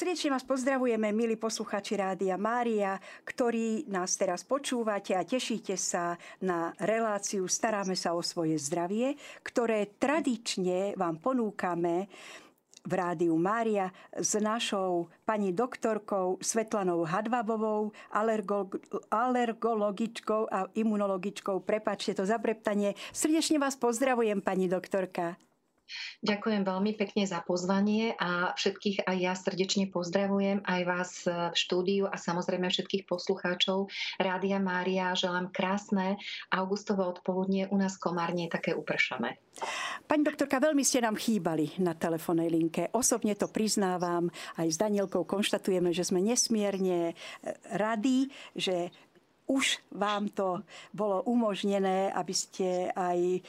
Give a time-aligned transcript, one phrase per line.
[0.00, 6.72] Srdečne vás pozdravujeme, milí posluchači Rádia Mária, ktorí nás teraz počúvate a tešíte sa na
[6.80, 12.08] reláciu Staráme sa o svoje zdravie, ktoré tradične vám ponúkame
[12.80, 18.72] v Rádiu Mária s našou pani doktorkou Svetlanou Hadvabovou, alergo,
[19.12, 21.60] alergologičkou a imunologičkou.
[21.60, 22.96] Prepačte to zabreptanie.
[23.12, 25.36] Srdečne vás pozdravujem, pani doktorka.
[26.20, 32.04] Ďakujem veľmi pekne za pozvanie a všetkých aj ja srdečne pozdravujem, aj vás v štúdiu
[32.06, 33.90] a samozrejme všetkých poslucháčov
[34.20, 35.16] Rádia Mária.
[35.16, 36.20] Želám krásne
[36.52, 37.66] augustové odpoludnie.
[37.70, 39.38] U nás Komárne také upršané.
[40.08, 42.88] Pani doktorka, veľmi ste nám chýbali na telefónnej linke.
[42.96, 44.32] Osobne to priznávam.
[44.56, 47.14] Aj s Danielkou konštatujeme, že sme nesmierne
[47.68, 48.94] radi, že
[49.50, 50.62] už vám to
[50.94, 53.42] bolo umožnené, aby ste aj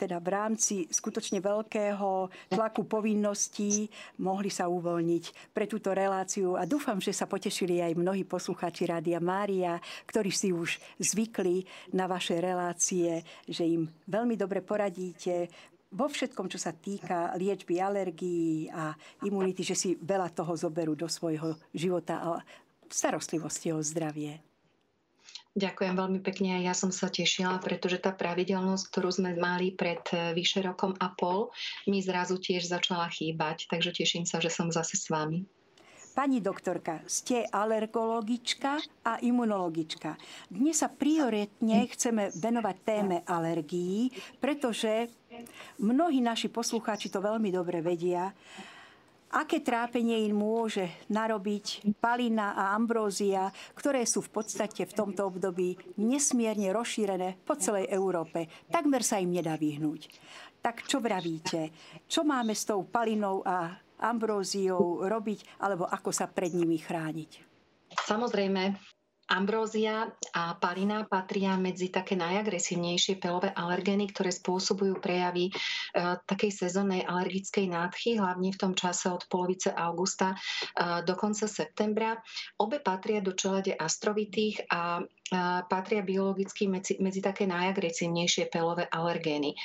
[0.00, 3.86] teda v rámci skutočne veľkého tlaku povinností
[4.24, 6.56] mohli sa uvoľniť pre túto reláciu.
[6.56, 9.76] A dúfam, že sa potešili aj mnohí poslucháči Rádia Mária,
[10.08, 15.52] ktorí si už zvykli na vaše relácie, že im veľmi dobre poradíte,
[15.92, 18.96] vo všetkom, čo sa týka liečby alergií a
[19.28, 22.40] imunity, že si veľa toho zoberú do svojho života a
[22.88, 24.51] starostlivosti o zdravie.
[25.52, 30.00] Ďakujem veľmi pekne a ja som sa tešila, pretože tá pravidelnosť, ktorú sme mali pred
[30.08, 31.52] e, vyše rokom a pol,
[31.84, 35.44] mi zrazu tiež začala chýbať, takže teším sa, že som zase s vami.
[36.16, 40.16] Pani doktorka, ste alergologička a imunologička.
[40.48, 45.12] Dnes sa prioritne chceme venovať téme alergií, pretože
[45.80, 48.32] mnohí naši poslucháči to veľmi dobre vedia
[49.32, 55.80] aké trápenie im môže narobiť palina a ambrózia, ktoré sú v podstate v tomto období
[55.96, 58.46] nesmierne rozšírené po celej Európe.
[58.68, 60.12] Takmer sa im nedá vyhnúť.
[60.62, 61.72] Tak čo vravíte?
[62.06, 67.50] Čo máme s tou palinou a ambróziou robiť, alebo ako sa pred nimi chrániť?
[68.06, 68.91] Samozrejme,
[69.30, 75.52] Ambrózia a palina patria medzi také najagresívnejšie pelové alergény, ktoré spôsobujú prejavy e,
[76.26, 80.36] takej sezónnej alergickej nádchy, hlavne v tom čase od polovice augusta e,
[81.06, 82.18] do konca septembra.
[82.58, 85.00] Obe patria do čelade astrovitých a
[85.68, 89.54] patria biologicky medzi, medzi také najagresívnejšie pelové alergény.
[89.54, 89.56] E,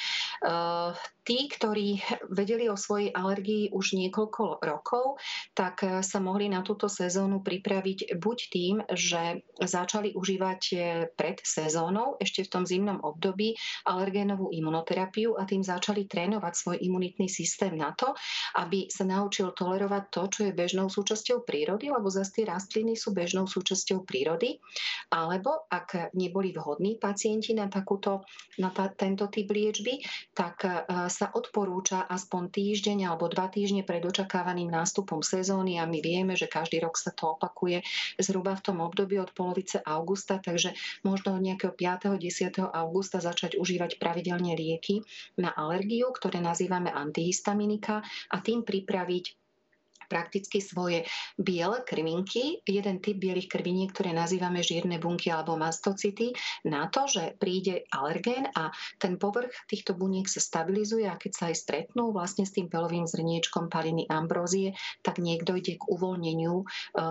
[1.28, 2.00] tí, ktorí
[2.32, 5.20] vedeli o svojej alergii už niekoľko rokov,
[5.52, 10.76] tak sa mohli na túto sezónu pripraviť buď tým, že začali užívať e,
[11.12, 17.28] pred sezónou, ešte v tom zimnom období, alergénovú imunoterapiu a tým začali trénovať svoj imunitný
[17.28, 18.16] systém na to,
[18.56, 23.12] aby sa naučil tolerovať to, čo je bežnou súčasťou prírody, lebo zase tie rastliny sú
[23.12, 24.60] bežnou súčasťou prírody.
[25.12, 28.22] Alebo ak neboli vhodní pacienti na, takúto,
[28.62, 30.06] na ta, tento typ liečby,
[30.38, 35.98] tak e, sa odporúča aspoň týždeň alebo dva týždne pred očakávaným nástupom sezóny a my
[35.98, 37.82] vieme, že každý rok sa to opakuje
[38.22, 40.76] zhruba v tom období od pol polovice augusta, takže
[41.08, 42.20] možno od nejakého 5.
[42.20, 42.60] 10.
[42.76, 45.08] augusta začať užívať pravidelne lieky
[45.40, 49.47] na alergiu, ktoré nazývame antihistaminika a tým pripraviť
[50.08, 51.06] prakticky svoje
[51.38, 56.34] biele krvinky, jeden typ bielých krviniek, ktoré nazývame žierne bunky alebo mastocity,
[56.66, 61.44] na to, že príde alergén a ten povrch týchto buniek sa stabilizuje a keď sa
[61.52, 64.74] aj stretnú vlastne s tým pelovým zrniečkom paliny ambrózie,
[65.04, 66.66] tak niekto ide k uvoľneniu e,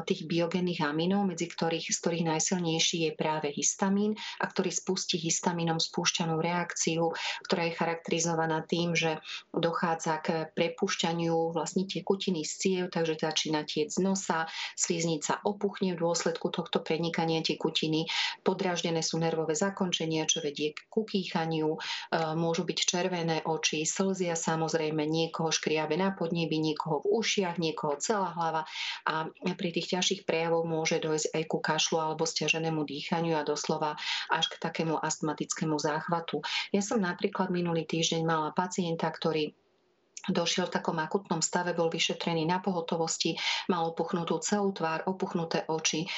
[0.09, 5.79] tých biogénnych aminov, medzi ktorých, z ktorých najsilnejší je práve histamín a ktorý spustí histamínom
[5.79, 7.13] spúšťanú reakciu,
[7.47, 9.21] ktorá je charakterizovaná tým, že
[9.53, 14.47] dochádza k prepušťaniu vlastne tekutiny z ciev, takže začína tiec z nosa,
[14.79, 18.07] sliznica opuchne v dôsledku tohto prenikania tekutiny,
[18.43, 21.79] podráždené sú nervové zakončenia, čo vedie k kýchaniu, e,
[22.35, 28.33] môžu byť červené oči, slzia samozrejme, niekoho škriabe na podnebi, niekoho v ušiach, niekoho celá
[28.33, 28.63] hlava.
[29.07, 33.97] A pri tých ťažších prejavoch môže dojsť aj ku kašlu alebo stiaženému dýchaniu a doslova
[34.31, 36.43] až k takému astmatickému záchvatu.
[36.75, 39.55] Ja som napríklad minulý týždeň mala pacienta, ktorý
[40.27, 43.39] došiel v takom akutnom stave, bol vyšetrený na pohotovosti,
[43.71, 46.09] mal opuchnutú celú tvár, opuchnuté oči, e,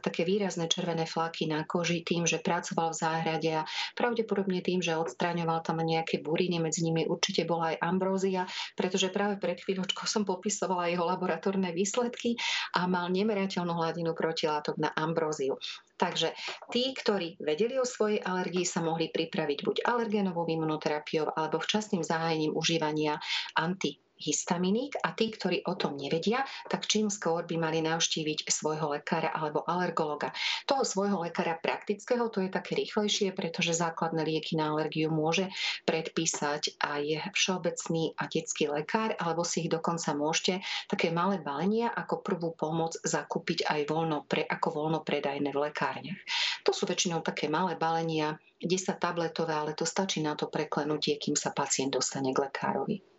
[0.00, 3.66] také výrazné červené flaky na koži tým, že pracoval v záhrade a
[3.96, 8.42] pravdepodobne tým, že odstraňoval tam nejaké buriny, medzi nimi určite bola aj ambrózia,
[8.76, 12.36] pretože práve pred chvíľočkou som popisovala jeho laboratórne výsledky
[12.76, 15.56] a mal nemerateľnú hladinu protilátok na ambróziu.
[15.96, 16.36] Takže
[16.68, 22.52] tí, ktorí vedeli o svojej alergii, sa mohli pripraviť buď alergénovou imunoterapiou alebo včasným zahájením
[22.52, 23.16] užívania
[23.56, 28.96] anti histaminík a tí, ktorí o tom nevedia, tak čím skôr by mali navštíviť svojho
[28.96, 30.32] lekára alebo alergologa.
[30.64, 35.52] Toho svojho lekára praktického to je také rýchlejšie, pretože základné lieky na alergiu môže
[35.84, 42.24] predpísať aj všeobecný a detský lekár, alebo si ich dokonca môžete také malé balenia ako
[42.24, 46.20] prvú pomoc zakúpiť aj voľno pre, ako voľno predajné v lekárniach.
[46.64, 51.36] To sú väčšinou také malé balenia, 10 tabletové, ale to stačí na to preklenutie, kým
[51.36, 53.15] sa pacient dostane k lekárovi.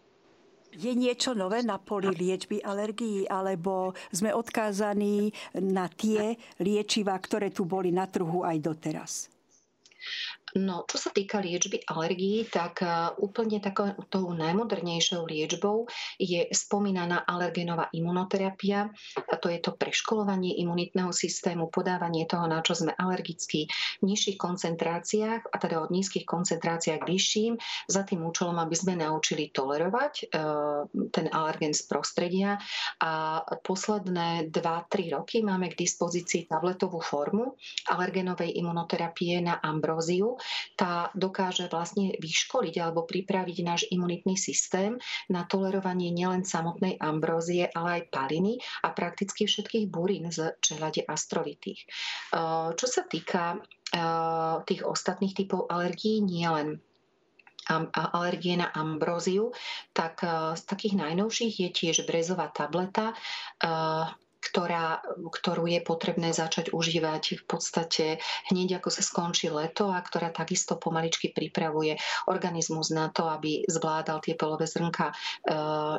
[0.75, 5.31] Je niečo nové na poli liečby alergií, alebo sme odkázaní
[5.63, 9.11] na tie liečivá, ktoré tu boli na trhu aj doteraz?
[10.55, 12.87] No, čo sa týka liečby alergií, tak e,
[13.19, 18.87] úplne takou tou najmodernejšou liečbou je spomínaná alergenová imunoterapia.
[19.27, 23.67] A to je to preškolovanie imunitného systému, podávanie toho, na čo sme alergickí
[23.99, 27.53] v nižších koncentráciách, a teda od nízkych koncentráciách k vyšším,
[27.91, 30.25] za tým účelom, aby sme naučili tolerovať e,
[31.11, 32.55] ten alergen z prostredia.
[33.03, 37.59] A posledné 2-3 roky máme k dispozícii tabletovú formu
[37.91, 40.36] alergenovej imunoterapie na ambróziu,
[40.79, 44.97] tá dokáže vlastne vyškoliť alebo pripraviť náš imunitný systém
[45.27, 51.87] na tolerovanie nielen samotnej ambrózie, ale aj paliny a prakticky všetkých burín z čelade astrovitých.
[52.73, 53.59] Čo sa týka
[54.67, 56.79] tých ostatných typov alergií, nielen
[57.91, 59.51] alergie na ambróziu,
[59.91, 60.23] tak
[60.55, 63.11] z takých najnovších je tiež brezová tableta,
[64.47, 68.05] ktorá, ktorú je potrebné začať užívať v podstate
[68.47, 71.99] hneď ako sa skončí leto a ktorá takisto pomaličky pripravuje
[72.31, 75.13] organizmus na to, aby zvládal tie pelové zrnka e,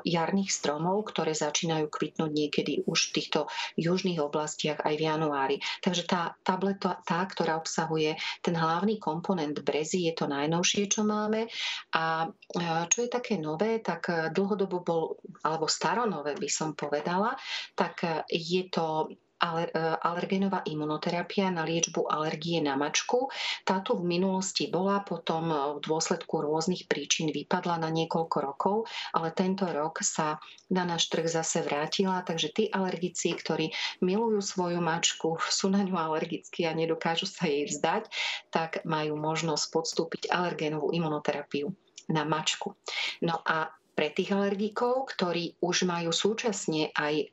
[0.09, 3.41] jarných stromov, ktoré začínajú kvitnúť niekedy už v týchto
[3.77, 5.56] južných oblastiach aj v januári.
[5.85, 11.50] Takže tá tableta, tá, ktorá obsahuje ten hlavný komponent brezy, je to najnovšie, čo máme.
[11.93, 15.03] A e, čo je také nové, tak dlhodobo bol,
[15.45, 17.37] alebo staronové by som povedala,
[17.77, 19.67] tak je to e,
[19.99, 23.26] alergenová imunoterapia na liečbu alergie na mačku.
[23.67, 28.76] Táto v minulosti bola, potom v dôsledku rôznych príčin vypadla na niekoľko rokov,
[29.11, 30.38] ale tento rok sa
[30.70, 35.99] na náš trh zase vrátila, takže tí alergici, ktorí milujú svoju mačku, sú na ňu
[35.99, 38.06] alergickí a nedokážu sa jej vzdať,
[38.55, 41.75] tak majú možnosť podstúpiť alergénovú imunoterapiu
[42.08, 42.73] na mačku.
[43.20, 43.69] No a
[43.99, 47.25] pre tých alergikov, ktorí už majú súčasne aj e,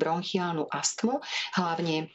[0.00, 1.20] bronchiálnu astmu,
[1.60, 2.08] hlavne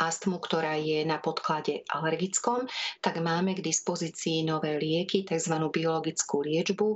[0.00, 2.68] astmu, ktorá je na podklade alergickom,
[3.00, 5.54] tak máme k dispozícii nové lieky, tzv.
[5.72, 6.88] biologickú liečbu.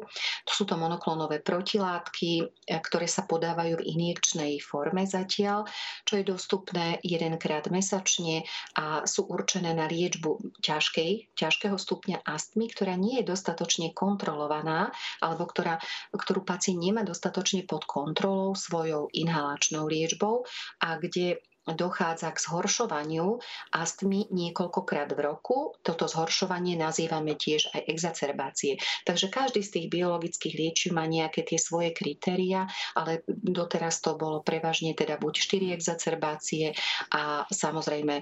[0.49, 5.65] To sú to monoklonové protilátky, e, ktoré sa podávajú v injekčnej forme zatiaľ,
[6.05, 8.45] čo je dostupné jedenkrát mesačne
[8.77, 15.49] a sú určené na liečbu ťažkej, ťažkého stupňa astmy, ktorá nie je dostatočne kontrolovaná alebo
[15.49, 15.81] ktorá,
[16.13, 20.45] ktorú pacient nemá dostatočne pod kontrolou svojou inhalačnou liečbou
[20.81, 23.41] a kde dochádza k zhoršovaniu
[23.73, 25.73] astmy niekoľkokrát v roku.
[25.81, 28.77] Toto zhoršovanie nazývame tiež aj exacerbácie.
[29.09, 34.45] Takže každý z tých biologických liečiv má nejaké tie svoje kritéria, ale doteraz to bolo
[34.45, 36.77] prevažne teda buď 4 exacerbácie
[37.17, 38.21] a samozrejme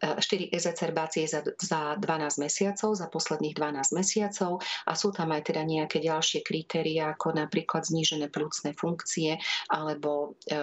[0.00, 5.52] 4 e, exacerbácie za, za 12 mesiacov, za posledných 12 mesiacov a sú tam aj
[5.52, 9.40] teda nejaké ďalšie kritéria, ako napríklad znížené plúcne funkcie
[9.72, 10.60] alebo e,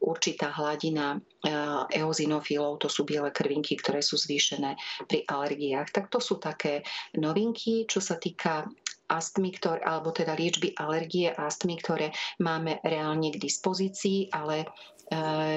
[0.00, 1.52] určitá hladina e,
[2.00, 5.92] eozinofilov, to sú biele krvinky, ktoré sú zvýšené pri alergiách.
[5.92, 6.80] Tak to sú také
[7.16, 8.64] novinky, čo sa týka
[9.12, 14.64] astmy, ktoré, alebo teda liečby alergie a astmy, ktoré máme reálne k dispozícii, ale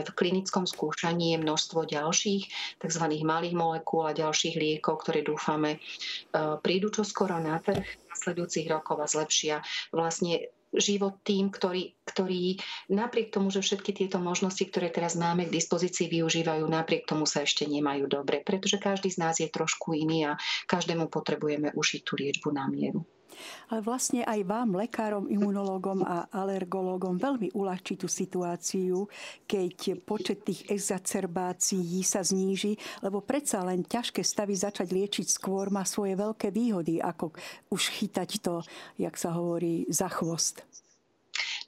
[0.03, 2.43] v klinickom skúšaní je množstvo ďalších
[2.81, 3.05] tzv.
[3.23, 5.79] malých molekúl a ďalších liekov, ktoré dúfame e,
[6.59, 9.63] prídu čoskoro na trh nasledujúcich rokov a zlepšia
[9.95, 12.59] vlastne život tým, ktorí, ktorí
[12.91, 17.47] napriek tomu, že všetky tieto možnosti, ktoré teraz máme k dispozícii, využívajú, napriek tomu sa
[17.47, 22.19] ešte nemajú dobre, pretože každý z nás je trošku iný a každému potrebujeme užiť tú
[22.19, 23.07] liečbu na mieru.
[23.69, 29.09] Ale vlastne aj vám, lekárom, imunológom a alergológom, veľmi uľahčí tú situáciu,
[29.49, 35.83] keď počet tých exacerbácií sa zníži, lebo predsa len ťažké stavy začať liečiť skôr má
[35.83, 37.33] svoje veľké výhody, ako
[37.73, 38.61] už chytať to,
[39.01, 40.84] jak sa hovorí, za chvost.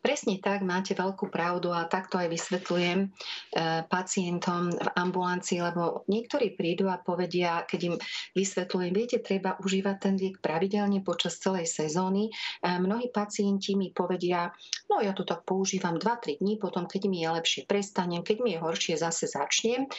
[0.07, 3.07] Presne tak, máte veľkú pravdu a takto aj vysvetľujem e,
[3.91, 7.95] pacientom v ambulancii, lebo niektorí prídu a povedia, keď im
[8.31, 12.31] vysvetľujem, viete, treba užívať ten liek pravidelne počas celej sezóny.
[12.31, 14.47] E, mnohí pacienti mi povedia,
[14.87, 18.55] no ja to tak používam 2-3 dní, potom keď mi je lepšie prestanem, keď mi
[18.55, 19.83] je horšie zase začnem.
[19.83, 19.89] E,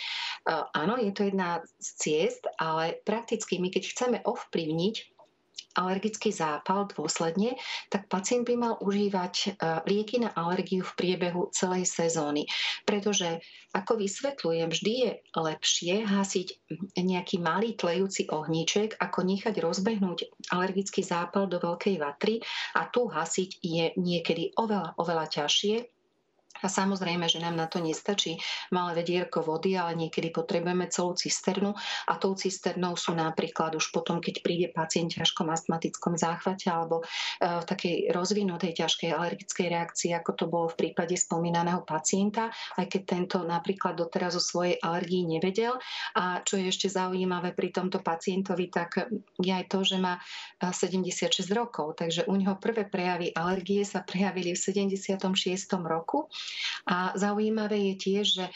[0.73, 5.18] áno, je to jedna z ciest, ale prakticky my keď chceme ovplyvniť
[5.79, 7.55] alergický zápal dôsledne,
[7.87, 9.49] tak pacient by mal užívať e,
[9.87, 12.51] lieky na alergiu v priebehu celej sezóny.
[12.83, 13.39] Pretože,
[13.71, 16.49] ako vysvetľujem, vždy je lepšie hasiť
[16.99, 22.43] nejaký malý tlejúci ohníček, ako nechať rozbehnúť alergický zápal do veľkej vatry
[22.75, 25.98] a tu hasiť je niekedy oveľa, oveľa ťažšie
[26.63, 28.39] a samozrejme, že nám na to nestačí
[28.75, 31.75] malé vedierko vody, ale niekedy potrebujeme celú cisternu
[32.07, 37.01] a tou cisternou sú napríklad už potom, keď príde pacient v ťažkom astmatickom záchvate alebo
[37.01, 37.05] e,
[37.47, 43.03] v takej rozvinutej ťažkej alergickej reakcii, ako to bolo v prípade spomínaného pacienta, aj keď
[43.07, 45.79] tento napríklad doteraz o svojej alergii nevedel.
[46.19, 50.19] A čo je ešte zaujímavé pri tomto pacientovi, tak je aj to, že má
[50.61, 55.25] 76 e, rokov, takže u neho prvé prejavy alergie sa prejavili v 76.
[55.87, 56.27] roku
[56.87, 58.53] a zaujímavé je tiež, že e,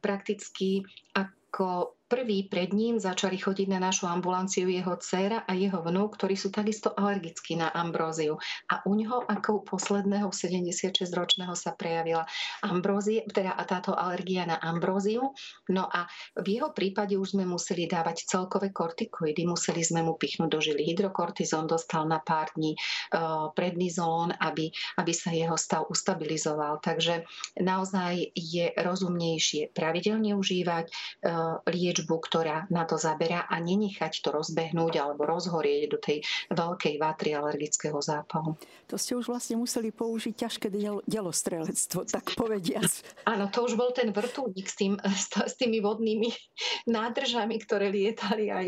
[0.00, 0.82] prakticky
[1.14, 6.40] ako Prvý pred ním začali chodiť na našu ambulanciu jeho dcéra a jeho vnúk, ktorí
[6.40, 8.40] sú takisto alergickí na ambróziu.
[8.72, 12.24] A u ňoho ako u posledného 76-ročného sa prejavila
[12.64, 15.36] ambrózie, teda táto alergia na ambróziu.
[15.68, 20.48] No a v jeho prípade už sme museli dávať celkové kortikoidy, museli sme mu pichnúť
[20.48, 26.80] do žily hydrokortizón, dostal na pár dní uh, prednizolón, aby, aby sa jeho stav ustabilizoval.
[26.80, 27.28] Takže
[27.60, 34.30] naozaj je rozumnejšie pravidelne užívať uh, lieč liečbu, ktorá na to zaberá a nenechať to
[34.30, 36.22] rozbehnúť alebo rozhorieť do tej
[36.54, 38.54] veľkej vatry alergického zápalu.
[38.86, 40.70] To ste už vlastne museli použiť ťažké
[41.10, 42.86] delostrelectvo, tak povediac.
[43.32, 46.30] Áno, to už bol ten vrtulník s, tým, s tými vodnými
[46.86, 48.66] nádržami, ktoré lietali aj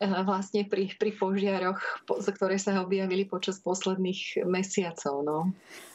[0.00, 5.14] vlastne pri, pri požiaroch, ktoré sa objavili počas posledných mesiacov.
[5.22, 5.38] No.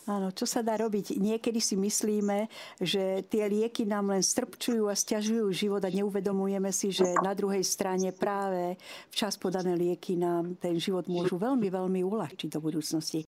[0.09, 1.17] Áno, čo sa dá robiť?
[1.17, 2.49] Niekedy si myslíme,
[2.81, 7.61] že tie lieky nám len strpčujú a stiažujú život a neuvedomujeme si, že na druhej
[7.61, 8.77] strane práve
[9.13, 13.25] včas podané lieky nám ten život môžu veľmi, veľmi uľahčiť do budúcnosti.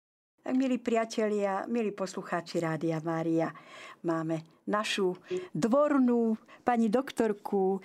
[0.49, 3.53] Milí priatelia, milí poslucháči Rádia Mária,
[4.03, 5.17] máme našu
[5.57, 7.81] dvornú pani doktorku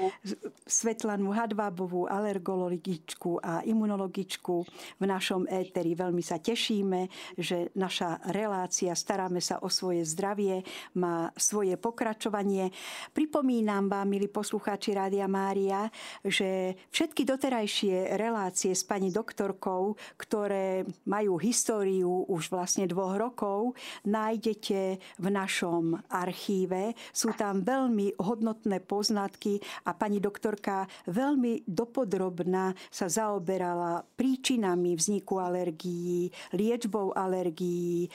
[0.68, 4.56] Svetlanu Hadvábovú, alergologičku a imunologičku
[5.00, 5.96] v našom éteri.
[5.96, 7.08] Veľmi sa tešíme,
[7.40, 10.68] že naša relácia Staráme sa o svoje zdravie
[11.00, 12.76] má svoje pokračovanie.
[13.16, 15.88] Pripomínam vám, milí poslucháči Rádia Mária,
[16.28, 25.00] že všetky doterajšie relácie s pani doktorkou, ktoré majú históriu už vlastne dvoch rokov, nájdete
[25.00, 34.04] v našom archíve sú tam veľmi hodnotné poznatky a pani doktorka veľmi dopodrobná sa zaoberala
[34.16, 38.08] príčinami vzniku alergií, liečbou alergií,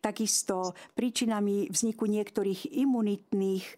[0.00, 3.74] takisto príčinami vzniku niektorých imunitných, e,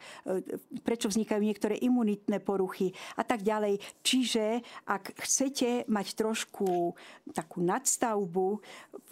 [0.84, 3.80] prečo vznikajú niektoré imunitné poruchy a tak ďalej.
[4.04, 6.94] Čiže ak chcete mať trošku
[7.32, 8.48] takú nadstavbu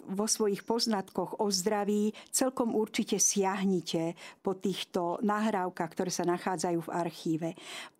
[0.07, 4.15] vo svojich poznatkoch o zdraví, celkom určite siahnite
[4.47, 7.49] po týchto nahrávkach, ktoré sa nachádzajú v archíve.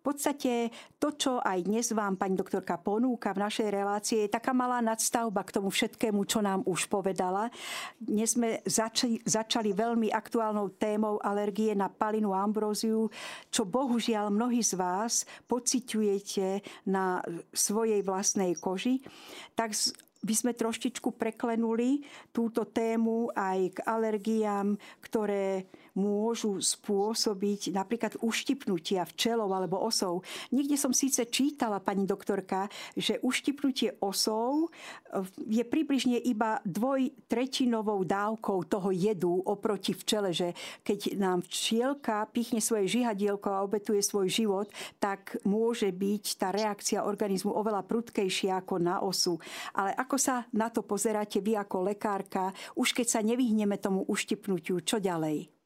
[0.00, 4.80] podstate to, čo aj dnes vám pani doktorka ponúka v našej relácii, je taká malá
[4.80, 7.52] nadstavba k tomu všetkému, čo nám už povedala.
[8.00, 13.12] Dnes sme začali, začali veľmi aktuálnou témou alergie na palinu ambróziu,
[13.52, 17.20] čo bohužiaľ mnohí z vás pociťujete na
[17.52, 19.04] svojej vlastnej koži.
[19.52, 19.76] Tak
[20.18, 22.02] by sme troštičku preklenuli
[22.34, 30.22] túto tému aj k alergiám, ktoré môžu spôsobiť napríklad uštipnutia včelov alebo osov.
[30.54, 38.70] Niekde som síce čítala, pani doktorka, že uštipnutie osov eh, je približne iba dvojtretinovou dávkou
[38.70, 40.54] toho jedu oproti včele, že
[40.86, 44.70] keď nám včielka pichne svoje žihadielko a obetuje svoj život,
[45.02, 49.40] tak môže byť tá reakcia organizmu oveľa prudkejšia ako na osu.
[49.74, 54.84] Ale ako sa na to pozeráte vy ako lekárka, už keď sa nevyhneme tomu uštipnutiu,
[54.84, 55.57] čo ďalej?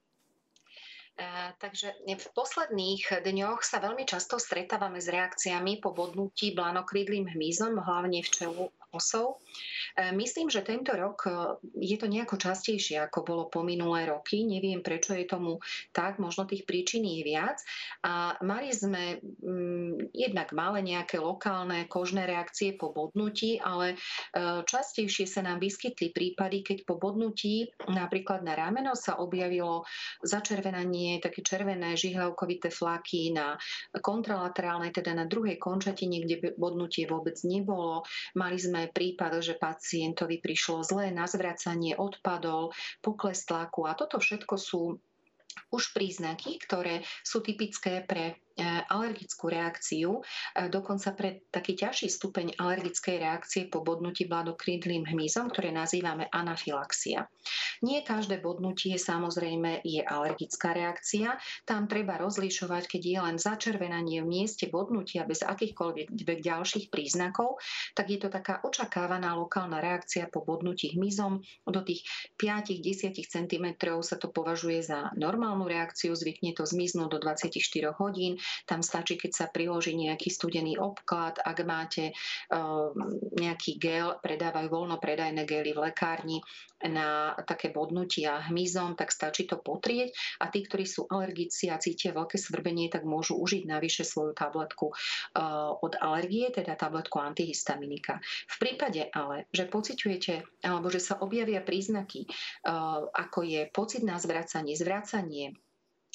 [1.60, 8.24] Takže v posledných dňoch sa veľmi často stretávame s reakciami po bodnutí blanokrídlým hmyzom, hlavne
[8.24, 9.40] včelu osov.
[9.96, 11.30] E, myslím, že tento rok e,
[11.80, 14.44] je to nejako častejšie, ako bolo po minulé roky.
[14.44, 15.58] Neviem, prečo je tomu
[15.90, 17.58] tak, možno tých príčin je viac.
[18.04, 25.24] A mali sme mm, jednak malé nejaké lokálne kožné reakcie po bodnutí, ale e, častejšie
[25.24, 29.88] sa nám vyskytli prípady, keď po bodnutí napríklad na rameno sa objavilo
[30.20, 33.56] začervenanie, také červené žihlavkovité flaky na
[33.96, 38.04] kontralaterálnej, teda na druhej končatine, kde bodnutie vôbec nebolo.
[38.36, 43.86] Mali sme aj prípad, že pacientovi prišlo zlé na zvracanie, odpadol, pokles tlaku.
[43.86, 44.98] A toto všetko sú
[45.72, 48.40] už príznaky, ktoré sú typické pre
[48.88, 50.20] alergickú reakciu,
[50.68, 57.28] dokonca pre taký ťažší stupeň alergickej reakcie po bodnutí bladokrídlým hmyzom, ktoré nazývame anafilaxia.
[57.82, 61.34] Nie každé bodnutie samozrejme je alergická reakcia.
[61.66, 67.58] Tam treba rozlišovať, keď je len začervenanie v mieste bodnutia bez akýchkoľvek ďalších príznakov,
[67.98, 71.42] tak je to taká očakávaná lokálna reakcia po bodnutí hmyzom.
[71.66, 72.06] Do tých
[72.38, 73.66] 5-10 cm
[74.02, 77.58] sa to považuje za normálnu reakciu, zvykne to zmiznúť do 24
[77.98, 78.38] hodín.
[78.66, 82.90] Tam stačí, keď sa priloží nejaký studený obklad, ak máte uh,
[83.38, 86.38] nejaký gel, predávajú voľno predajné gely v lekárni
[86.82, 90.10] na také bodnutia hmyzom, tak stačí to potrieť
[90.42, 94.90] a tí, ktorí sú alergici a cítia veľké svrbenie, tak môžu užiť navyše svoju tabletku
[94.90, 98.18] uh, od alergie, teda tabletku antihistaminika.
[98.50, 104.18] V prípade ale, že pociťujete alebo že sa objavia príznaky, uh, ako je pocit na
[104.18, 105.54] zvracanie, zvracanie,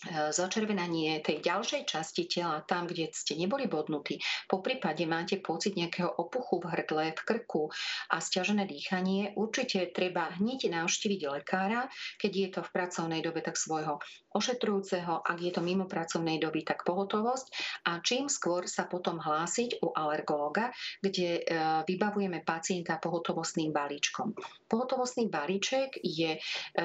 [0.05, 6.21] začervenanie tej ďalšej časti tela, tam, kde ste neboli bodnutí, po prípade máte pocit nejakého
[6.21, 7.73] opuchu v hrdle, v krku
[8.13, 11.89] a stiažené dýchanie, určite treba hneď navštíviť lekára,
[12.21, 13.97] keď je to v pracovnej dobe, tak svojho
[14.37, 17.47] ošetrujúceho, ak je to mimo pracovnej doby, tak pohotovosť
[17.89, 20.69] a čím skôr sa potom hlásiť u alergologa,
[21.01, 21.51] kde e,
[21.89, 24.37] vybavujeme pacienta pohotovostným balíčkom.
[24.69, 26.39] Pohotovostný balíček je e,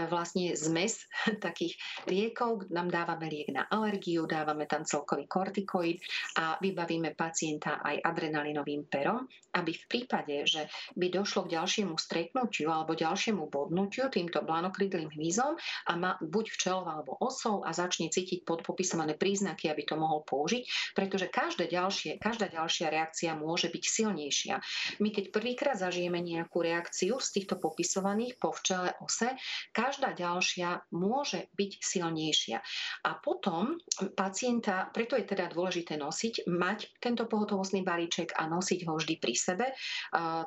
[0.08, 1.04] vlastne zmes
[1.44, 1.76] takých
[2.08, 6.00] liekov, nám dávame liek na alergiu, dávame tam celkový kortikoid
[6.40, 10.64] a vybavíme pacienta aj adrenalinovým perom, aby v prípade, že
[10.96, 16.86] by došlo k ďalšiemu stretnutiu alebo ďalšiemu bodnutiu týmto blanokrydlým hmyzom a má buď včelov
[16.88, 22.22] alebo os nosou a začne cítiť podpopisované príznaky, aby to mohol použiť, pretože každé ďalšie,
[22.22, 24.54] každá ďalšia reakcia môže byť silnejšia.
[25.02, 29.34] My keď prvýkrát zažijeme nejakú reakciu z týchto popisovaných po včele ose,
[29.74, 32.62] každá ďalšia môže byť silnejšia.
[33.02, 33.74] A potom
[34.14, 39.34] pacienta, preto je teda dôležité nosiť, mať tento pohotovostný balíček a nosiť ho vždy pri
[39.34, 39.66] sebe.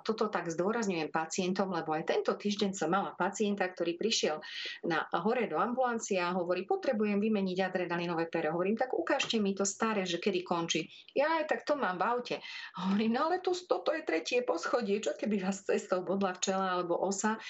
[0.08, 4.40] Toto tak zdôrazňujem pacientom, lebo aj tento týždeň som mala pacienta, ktorý prišiel
[4.88, 8.54] na hore do ambulancie a hovorí, potrebujem vymeniť adrenalinové pero.
[8.54, 10.86] Hovorím, tak ukážte mi to staré, že kedy končí.
[11.18, 12.38] Ja aj tak to mám v aute.
[12.78, 17.02] Hovorím, no ale tu, toto je tretie poschodie, čo keby vás cestou bodla včela alebo
[17.02, 17.42] osa.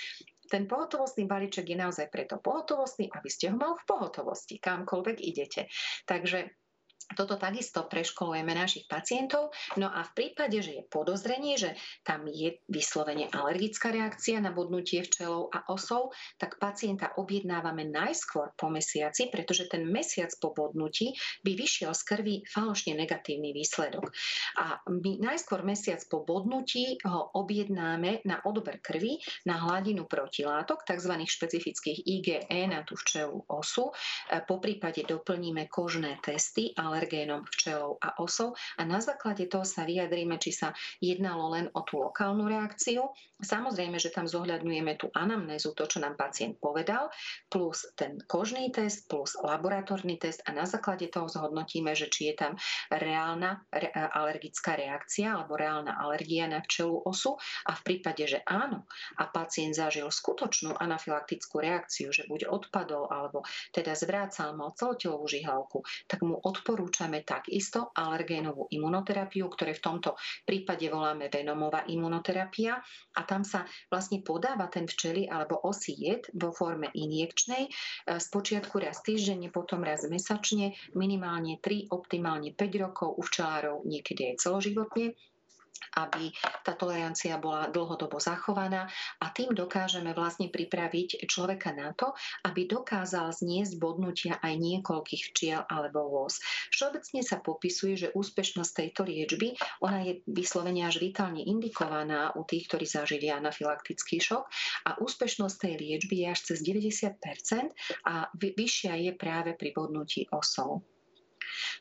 [0.48, 5.68] Ten pohotovostný balíček je naozaj preto pohotovostný, aby ste ho mal v pohotovosti, kamkoľvek idete.
[6.08, 6.65] Takže
[7.14, 9.54] toto takisto preškolujeme našich pacientov.
[9.78, 15.06] No a v prípade, že je podozrenie, že tam je vyslovene alergická reakcia na bodnutie
[15.06, 21.14] včelov a osov, tak pacienta objednávame najskôr po mesiaci, pretože ten mesiac po bodnutí
[21.46, 24.10] by vyšiel z krvi falošne negatívny výsledok.
[24.58, 31.14] A my najskôr mesiac po bodnutí ho objednáme na odber krvi, na hladinu protilátok, tzv.
[31.22, 33.94] špecifických IgE na tú včelu osu.
[34.50, 39.84] Po prípade doplníme kožné testy, ale alergénom včelov a osov a na základe toho sa
[39.84, 40.72] vyjadríme, či sa
[41.02, 43.10] jednalo len o tú lokálnu reakciu.
[43.42, 47.12] Samozrejme, že tam zohľadňujeme tú anamnézu, to, čo nám pacient povedal,
[47.52, 52.36] plus ten kožný test, plus laboratórny test a na základe toho zhodnotíme, že či je
[52.36, 52.54] tam
[52.88, 57.36] reálna re- alergická reakcia alebo reálna alergia na včelu osu
[57.68, 58.88] a v prípade, že áno
[59.20, 65.84] a pacient zažil skutočnú anafylaktickú reakciu, že buď odpadol alebo teda zvrácal, mal celotelovú žihlavku,
[66.08, 72.84] tak mu odporúčame odporúčame takisto alergénovú imunoterapiu, ktoré v tomto prípade voláme venomová imunoterapia.
[73.16, 77.72] A tam sa vlastne podáva ten včely alebo osí jed vo forme injekčnej, e,
[78.20, 84.44] spočiatku raz týždenne, potom raz mesačne, minimálne 3, optimálne 5 rokov, u včelárov niekedy aj
[84.44, 85.16] celoživotne
[85.96, 86.32] aby
[86.64, 88.88] tá tolerancia bola dlhodobo zachovaná
[89.24, 92.12] a tým dokážeme vlastne pripraviť človeka na to,
[92.44, 96.40] aby dokázal zniesť bodnutia aj niekoľkých včiel alebo vôz.
[96.72, 102.68] Všeobecne sa popisuje, že úspešnosť tejto liečby, ona je vyslovene až vitálne indikovaná u tých,
[102.68, 104.44] ktorí zažili anafylaktický šok
[104.88, 107.72] a úspešnosť tej liečby je až cez 90%
[108.08, 110.84] a vyššia je práve pri bodnutí osov.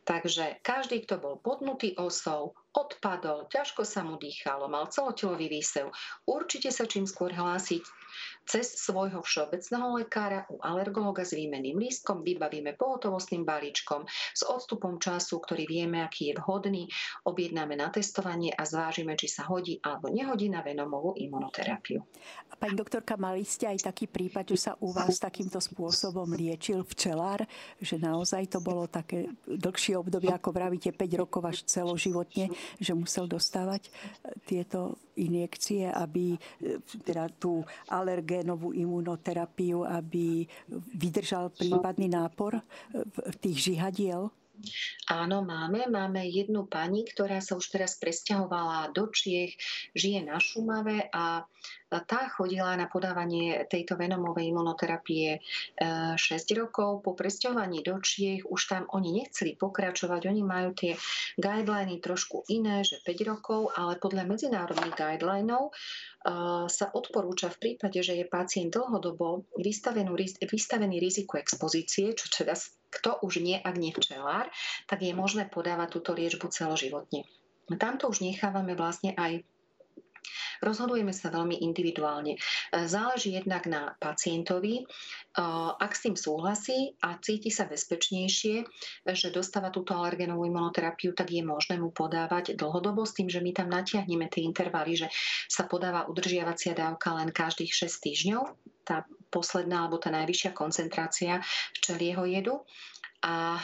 [0.05, 5.95] Takže každý, kto bol bodnutý osou, odpadol, ťažko sa mu dýchalo, mal celotelový výsev.
[6.27, 7.83] Určite sa čím skôr hlásiť
[8.45, 15.41] cez svojho všeobecného lekára u alergologa s výmenným lístkom vybavíme pohotovostným balíčkom s odstupom času,
[15.41, 16.85] ktorý vieme, aký je vhodný,
[17.25, 22.05] objednáme na testovanie a zvážime, či sa hodí alebo nehodí na venomovú imunoterapiu.
[22.55, 27.43] Pani doktorka, mali ste aj taký prípad, že sa u vás takýmto spôsobom liečil včelár,
[27.81, 33.27] že naozaj to bolo také dlhšie obdobie, ako vravíte, 5 rokov až celoživotne, že musel
[33.27, 33.91] dostávať e,
[34.45, 36.39] tieto injekcie, aby e,
[37.03, 40.45] teda tú alergénovú imunoterapiu, aby
[40.95, 42.63] vydržal prípadný nápor e,
[43.41, 44.31] tých žihadiel?
[45.11, 45.91] Áno, máme.
[45.91, 49.59] Máme jednu pani, ktorá sa už teraz presťahovala do Čiech,
[49.93, 51.45] žije na Šumave a
[52.03, 55.39] tá chodila na podávanie tejto venomovej imunoterapie
[55.79, 57.07] 6 e, rokov.
[57.07, 60.27] Po presťahovaní do Čiech už tam oni nechceli pokračovať.
[60.27, 60.99] Oni majú tie
[61.39, 65.73] guideliny trošku iné, že 5 rokov, ale podľa medzinárodných guidelinov e,
[66.67, 72.59] sa odporúča v prípade, že je pacient dlhodobo vystavený, riziku expozície, čo teda
[73.01, 74.47] kto už nie, ak nie včelár,
[74.87, 77.27] tak je možné podávať túto liečbu celoživotne.
[77.75, 79.43] Tamto už nechávame vlastne aj
[80.65, 82.41] Rozhodujeme sa veľmi individuálne.
[82.73, 84.89] Záleží jednak na pacientovi,
[85.77, 88.65] ak s tým súhlasí a cíti sa bezpečnejšie,
[89.13, 93.53] že dostáva túto alergenovú imunoterapiu, tak je možné mu podávať dlhodobo s tým, že my
[93.53, 95.13] tam natiahneme tie intervaly, že
[95.53, 98.43] sa podáva udržiavacia dávka len každých 6 týždňov,
[98.89, 99.05] tá
[99.35, 101.43] posledná alebo tá najvyššia koncentrácia
[101.75, 102.63] včelieho jedu.
[103.25, 103.61] A e,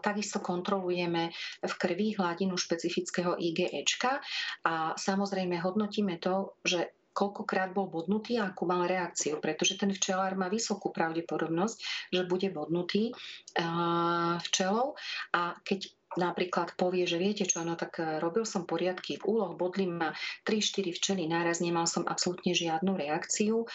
[0.00, 1.30] takisto kontrolujeme
[1.62, 4.18] v krvi hladinu špecifického IgEčka
[4.64, 10.36] a samozrejme hodnotíme to, že koľkokrát bol bodnutý a akú mal reakciu, pretože ten včelár
[10.36, 11.76] má vysokú pravdepodobnosť,
[12.12, 14.92] že bude bodnutý uh, včelou.
[15.32, 19.52] A keď napríklad povie, že viete čo, no tak e, robil som poriadky v úloh,
[19.54, 20.12] bodli ma
[20.44, 23.66] 3-4 včely náraz, nemal som absolútne žiadnu reakciu, e,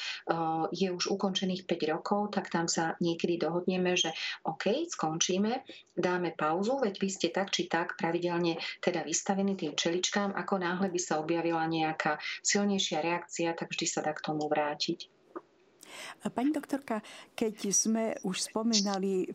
[0.75, 4.11] je už ukončených 5 rokov, tak tam sa niekedy dohodneme, že
[4.45, 5.63] OK, skončíme,
[5.95, 10.89] dáme pauzu, veď vy ste tak či tak pravidelne teda vystavení tým čeličkám, ako náhle
[10.89, 15.21] by sa objavila nejaká silnejšia reakcia, tak vždy sa dá k tomu vrátiť.
[16.31, 17.03] Pani doktorka,
[17.35, 19.27] keď sme už spomínali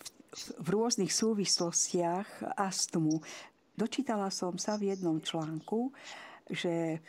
[0.61, 3.23] v rôznych súvislostiach astmu.
[3.77, 5.93] Dočítala som sa v jednom článku,
[6.49, 7.01] že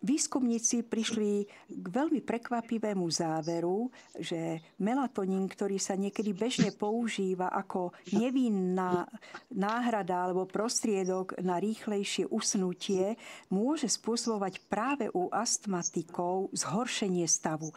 [0.00, 9.04] Výskumníci prišli k veľmi prekvapivému záveru, že melatonín, ktorý sa niekedy bežne používa ako nevinná
[9.52, 13.20] náhrada alebo prostriedok na rýchlejšie usnutie,
[13.52, 17.68] môže spôsobovať práve u astmatikov zhoršenie stavu.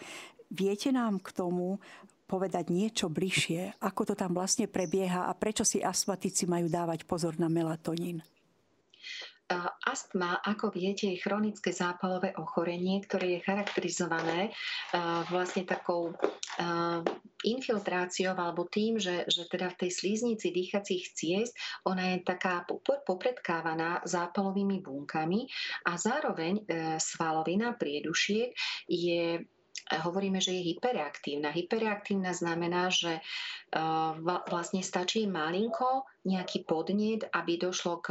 [0.48, 1.84] Viete nám k tomu
[2.26, 7.36] povedať niečo bližšie, ako to tam vlastne prebieha a prečo si astmatici majú dávať pozor
[7.38, 8.24] na melatonín?
[9.84, 14.56] Astma, ako viete, je chronické zápalové ochorenie, ktoré je charakterizované
[15.30, 16.16] vlastne takou
[17.44, 22.64] infiltráciou alebo tým, že, že teda v tej slíznici dýchacích ciest ona je taká
[23.04, 25.52] popredkávaná zápalovými bunkami
[25.84, 28.56] a zároveň e, svalovina priedušiek
[28.88, 29.44] je
[29.92, 31.52] hovoríme, že je hyperreaktívna.
[31.52, 33.20] Hyperreaktívna znamená, že
[34.48, 38.08] vlastne stačí malinko nejaký podnet, aby došlo k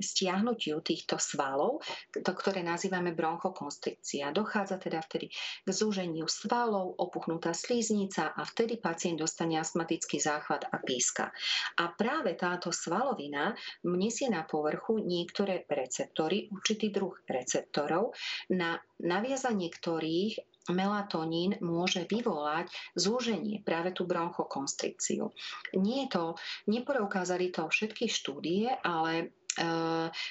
[0.00, 4.32] stiahnutiu týchto svalov, to, ktoré nazývame bronchokonstrikcia.
[4.32, 5.28] Dochádza teda vtedy
[5.60, 11.28] k zúženiu svalov, opuchnutá slíznica a vtedy pacient dostane astmatický záchvat a píska.
[11.76, 13.52] A práve táto svalovina
[13.84, 18.16] nesie na povrchu niektoré receptory, určitý druh receptorov,
[18.56, 25.28] na naviazanie ktorých melatonín môže vyvolať zúženie, práve tú bronchokonstrikciu.
[25.76, 26.24] Nie je to,
[26.70, 29.24] nepreukázali to všetky štúdie, ale e,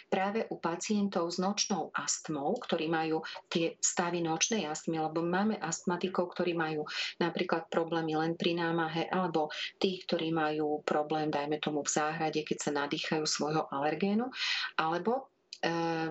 [0.09, 3.21] práve u pacientov s nočnou astmou, ktorí majú
[3.53, 6.87] tie stavy nočnej astmy, lebo máme astmatikov, ktorí majú
[7.21, 12.57] napríklad problémy len pri námahe, alebo tých, ktorí majú problém, dajme tomu v záhrade, keď
[12.57, 14.33] sa nadýchajú svojho alergénu,
[14.81, 15.32] alebo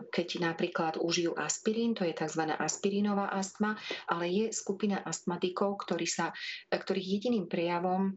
[0.09, 2.49] keď napríklad užijú aspirín, to je tzv.
[2.57, 3.77] aspirínová astma,
[4.09, 6.33] ale je skupina astmatikov, ktorí sa,
[6.73, 8.17] eh, ktorých jediným prejavom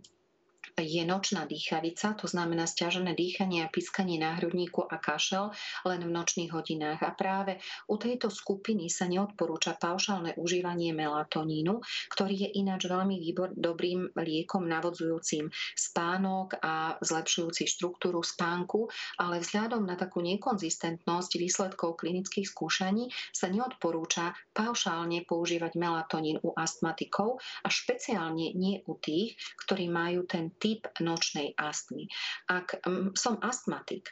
[0.75, 5.55] je nočná dýchavica, to znamená stiažené dýchanie a pískanie na hrudníku a kašel
[5.87, 6.99] len v nočných hodinách.
[6.99, 11.79] A práve u tejto skupiny sa neodporúča paušálne užívanie melatonínu,
[12.11, 15.47] ktorý je ináč veľmi výbor, dobrým liekom navodzujúcim
[15.79, 24.35] spánok a zlepšujúci štruktúru spánku, ale vzhľadom na takú nekonzistentnosť výsledkov klinických skúšaní sa neodporúča
[24.51, 31.53] paušálne používať melatonín u astmatikov a špeciálne nie u tých, ktorí majú ten typ nočnej
[31.61, 32.09] astmy.
[32.49, 34.09] Ak mm, som astmatik,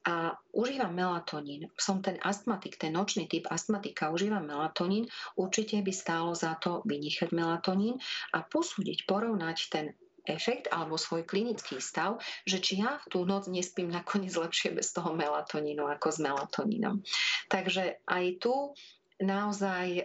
[0.00, 5.04] a užívam melatonín, som ten astmatik, ten nočný typ astmatika, užívam melatonín,
[5.36, 8.00] určite by stálo za to vynechať melatonín
[8.32, 9.92] a posúdiť, porovnať ten
[10.24, 15.12] efekt alebo svoj klinický stav, že či ja tú noc nespím nakoniec lepšie bez toho
[15.12, 17.04] melatonínu ako s melatonínom.
[17.52, 18.72] Takže aj tu
[19.20, 20.02] naozaj e,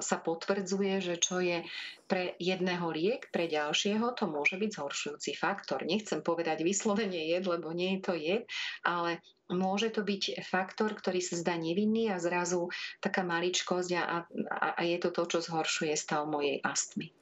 [0.00, 1.62] sa potvrdzuje, že čo je
[2.08, 5.84] pre jedného liek, pre ďalšieho to môže byť zhoršujúci faktor.
[5.84, 8.42] Nechcem povedať vyslovene jed, lebo nie je to jed,
[8.82, 9.20] ale
[9.52, 12.68] môže to byť faktor, ktorý sa zdá nevinný a zrazu
[13.00, 17.12] taká maličkosť a, a, a je to to, čo zhoršuje stav mojej astmy.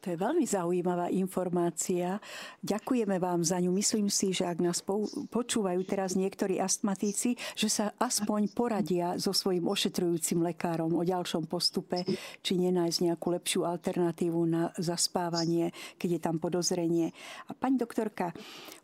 [0.00, 2.16] To je veľmi zaujímavá informácia.
[2.64, 3.68] Ďakujeme vám za ňu.
[3.68, 4.80] Myslím si, že ak nás
[5.28, 12.08] počúvajú teraz niektorí astmatíci, že sa aspoň poradia so svojím ošetrujúcim lekárom o ďalšom postupe,
[12.40, 15.68] či nenájsť nejakú lepšiu alternatívu na zaspávanie,
[16.00, 17.12] keď je tam podozrenie.
[17.46, 18.32] A pani doktorka,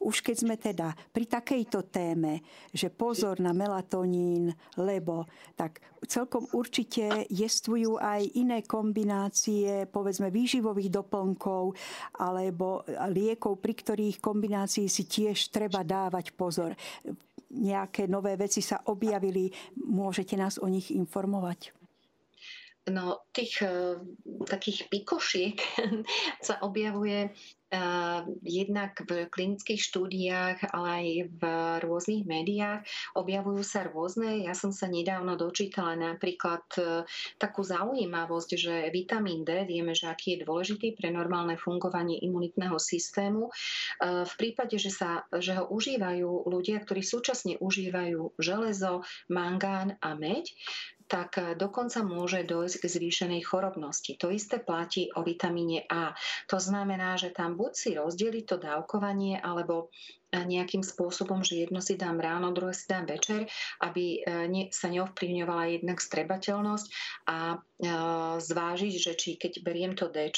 [0.04, 2.44] už keď sme teda pri takejto téme,
[2.76, 5.24] že pozor na melatonín, lebo
[5.56, 11.78] tak celkom určite jestvujú aj iné kombinácie, povedzme výživových doplnkov, doplnkov
[12.18, 12.82] alebo
[13.14, 16.74] liekov, pri ktorých kombinácii si tiež treba dávať pozor.
[17.46, 19.46] Nejaké nové veci sa objavili,
[19.86, 21.75] môžete nás o nich informovať?
[22.86, 23.98] No, tých uh,
[24.46, 25.58] takých pikošiek
[26.46, 27.34] sa objavuje
[28.46, 31.42] jednak v klinických štúdiách, ale aj v
[31.82, 32.86] rôznych médiách
[33.18, 34.46] objavujú sa rôzne.
[34.46, 37.02] Ja som sa nedávno dočítala napríklad e,
[37.42, 43.50] takú zaujímavosť, že vitamín D, vieme, že aký je dôležitý pre normálne fungovanie imunitného systému.
[44.02, 50.54] V prípade, že, sa, že ho užívajú ľudia, ktorí súčasne užívajú železo, mangán a meď,
[51.06, 54.18] tak e, dokonca môže dojsť k zvýšenej chorobnosti.
[54.18, 56.12] To isté platí o vitamíne A.
[56.50, 59.88] To znamená, že tam buď si rozdeli to dávkovanie, alebo
[60.34, 63.46] nejakým spôsobom, že jedno si dám ráno, druhé si dám večer,
[63.78, 66.86] aby e, sa neovplyvňovala jednak strebateľnosť
[67.30, 67.56] a e,
[68.42, 70.34] zvážiť, že či keď beriem to D,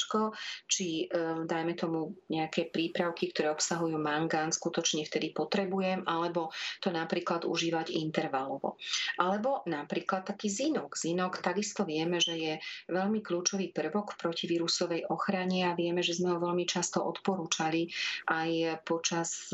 [0.69, 7.49] či e, dajme tomu nejaké prípravky, ktoré obsahujú mangán, skutočne vtedy potrebujem, alebo to napríklad
[7.49, 8.77] užívať intervalovo.
[9.17, 10.93] Alebo napríklad taký zinok.
[10.95, 12.53] Zinok takisto vieme, že je
[12.93, 17.89] veľmi kľúčový prvok v protivírusovej ochrane a vieme, že sme ho veľmi často odporúčali
[18.29, 19.49] aj počas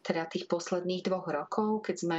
[0.00, 2.18] teda tých posledných dvoch rokov, keď sme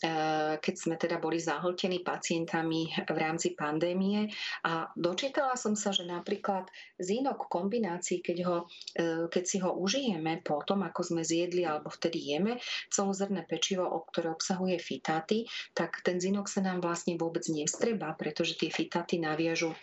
[0.00, 4.32] Eh, keď sme teda boli zahltení pacientami v rámci pandémie.
[4.64, 6.64] A dočítala som sa, že napríklad
[6.96, 8.56] zínok kombinácií, keď, ho,
[8.96, 12.56] eh, keď si ho užijeme po tom, ako sme zjedli alebo vtedy jeme
[12.88, 15.44] celozrné pečivo, ktoré obsahuje fitáty,
[15.76, 19.76] tak ten zínok sa nám vlastne vôbec nestreba, pretože tie fitáty naviažu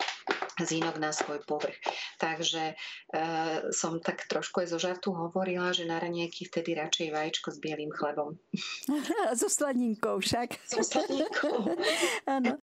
[0.62, 1.78] zínok na svoj povrch.
[2.18, 2.74] Takže e,
[3.70, 7.90] som tak trošku aj zo žartu hovorila, že na ranieky vtedy radšej vajíčko s bielým
[7.94, 8.38] chlebom.
[9.38, 10.56] So slaninkou však.
[10.66, 11.74] So slaninkou.
[12.38, 12.58] Áno.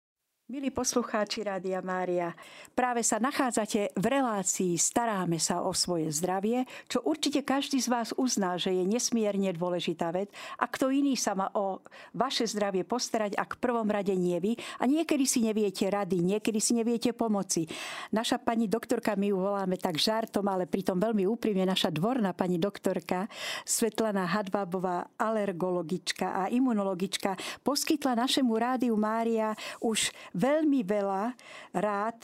[0.45, 2.37] Milí poslucháči Rádia Mária,
[2.77, 8.13] práve sa nachádzate v relácii Staráme sa o svoje zdravie, čo určite každý z vás
[8.21, 10.29] uzná, že je nesmierne dôležitá vec
[10.61, 11.81] a kto iný sa má o
[12.13, 16.61] vaše zdravie postarať, ak v prvom rade nie vy a niekedy si neviete rady, niekedy
[16.61, 17.65] si neviete pomoci.
[18.13, 22.61] Naša pani doktorka, my ju voláme tak žartom, ale pritom veľmi úprimne, naša dvorná pani
[22.61, 23.33] doktorka
[23.65, 27.33] Svetlana Hadvábová, alergologička a imunologička,
[27.65, 31.33] poskytla našemu Rádiu Mária už veľmi veľa
[31.79, 32.19] rád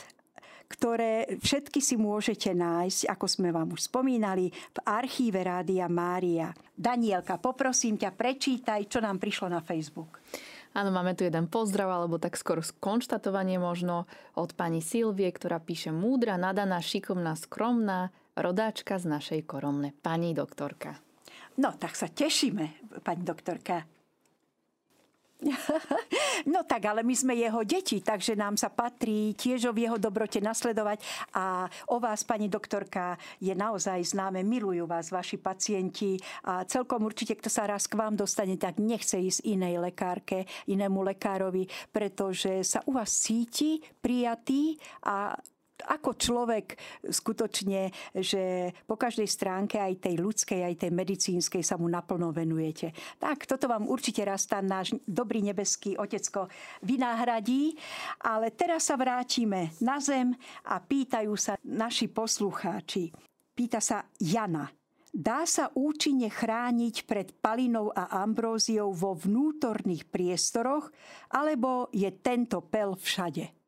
[0.70, 6.54] ktoré všetky si môžete nájsť, ako sme vám už spomínali, v archíve Rádia Mária.
[6.70, 10.22] Danielka, poprosím ťa, prečítaj, čo nám prišlo na Facebook.
[10.70, 14.06] Áno, máme tu jeden pozdrav, alebo tak skoro skonštatovanie možno
[14.38, 19.90] od pani Silvie, ktorá píše múdra, nadaná, šikovná, skromná, rodáčka z našej koromne.
[20.06, 21.02] Pani doktorka.
[21.58, 23.82] No, tak sa tešíme, pani doktorka.
[26.48, 30.40] No tak, ale my sme jeho deti, takže nám sa patrí tiež o jeho dobrote
[30.40, 31.04] nasledovať.
[31.36, 36.16] A o vás, pani doktorka, je naozaj známe, milujú vás vaši pacienti
[36.48, 41.04] a celkom určite, kto sa raz k vám dostane, tak nechce ísť inej lekárke, inému
[41.04, 45.36] lekárovi, pretože sa u vás cíti prijatý a
[45.84, 46.66] ako človek
[47.06, 52.92] skutočne, že po každej stránke aj tej ľudskej, aj tej medicínskej sa mu naplno venujete.
[53.18, 56.50] Tak, toto vám určite raz tá náš dobrý nebeský otecko
[56.84, 57.76] vynahradí.
[58.24, 60.32] Ale teraz sa vrátime na zem
[60.66, 63.12] a pýtajú sa naši poslucháči.
[63.54, 64.70] Pýta sa Jana.
[65.10, 70.86] Dá sa účinne chrániť pred palinou a ambróziou vo vnútorných priestoroch,
[71.34, 73.59] alebo je tento pel všade?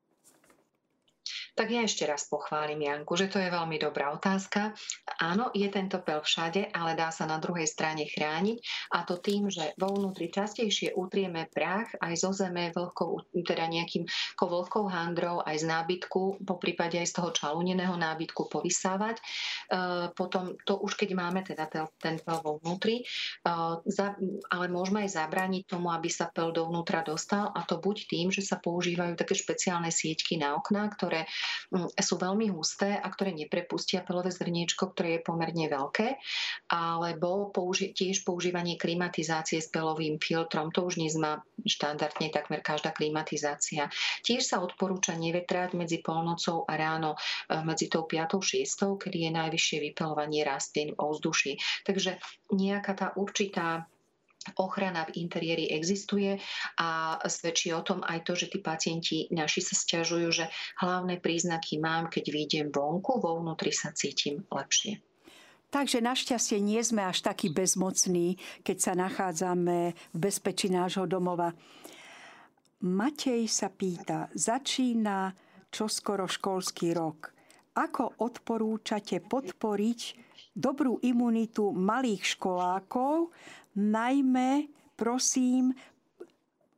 [1.52, 4.72] Tak ja ešte raz pochválim Janku, že to je veľmi dobrá otázka.
[5.20, 9.52] Áno, je tento pel všade, ale dá sa na druhej strane chrániť a to tým,
[9.52, 14.08] že vo vnútri častejšie utrieme prach aj zo zeme vlhkou, teda nejakým
[14.40, 19.20] vlhkou handrou, aj z nábytku, po prípade aj z toho čalúneného nábytku povysávať.
[19.20, 19.22] E,
[20.16, 21.68] potom to už keď máme teda
[22.00, 23.52] ten pel vo vnútri, e,
[24.48, 28.40] ale môžeme aj zabrániť tomu, aby sa pel dovnútra dostal a to buď tým, že
[28.40, 31.28] sa používajú také špeciálne sieťky na okná, ktoré
[31.98, 36.18] sú veľmi husté a ktoré neprepustia pelové zrniečko, ktoré je pomerne veľké,
[36.72, 40.72] alebo použi- tiež používanie klimatizácie s pelovým filtrom.
[40.74, 43.88] To už dnes má štandardne takmer každá klimatizácia.
[44.26, 47.18] Tiež sa odporúča nevetrať medzi polnocou a ráno e,
[47.62, 48.42] medzi tou 5.
[48.42, 48.98] 6.
[48.98, 51.52] kedy je najvyššie vypelovanie rastlín v ovzduší.
[51.86, 52.18] Takže
[52.52, 53.86] nejaká tá určitá
[54.58, 56.38] ochrana v interiéri existuje
[56.78, 60.44] a svedčí o tom aj to, že tí pacienti naši sa stiažujú, že
[60.82, 64.98] hlavné príznaky mám, keď vyjdem vonku, vo vnútri sa cítim lepšie.
[65.72, 71.56] Takže našťastie nie sme až takí bezmocní, keď sa nachádzame v bezpečí nášho domova.
[72.84, 75.32] Matej sa pýta, začína
[75.72, 77.32] čoskoro školský rok.
[77.72, 80.00] Ako odporúčate podporiť
[80.52, 83.32] dobrú imunitu malých školákov,
[83.76, 85.72] najmä prosím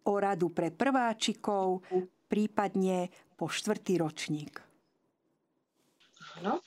[0.06, 1.82] o radu pre prváčikov,
[2.30, 4.62] prípadne po štvrtý ročník.
[6.40, 6.62] Áno.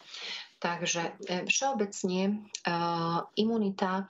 [0.68, 2.32] Takže e, všeobecne e,
[3.40, 4.04] imunita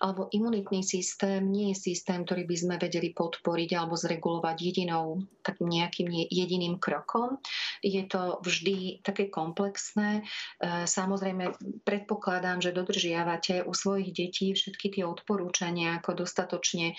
[0.00, 5.60] alebo imunitný systém nie je systém, ktorý by sme vedeli podporiť alebo zregulovať jedinou, tak
[5.60, 7.36] nejakým jediným krokom.
[7.84, 10.24] Je to vždy také komplexné.
[10.24, 11.52] E, samozrejme,
[11.84, 16.96] predpokladám, že dodržiavate u svojich detí všetky tie odporúčania, ako dostatočne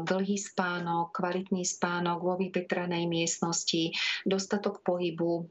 [0.00, 3.92] dlhý spánok, kvalitný spánok vo vypetranej miestnosti,
[4.24, 5.44] dostatok pohybu,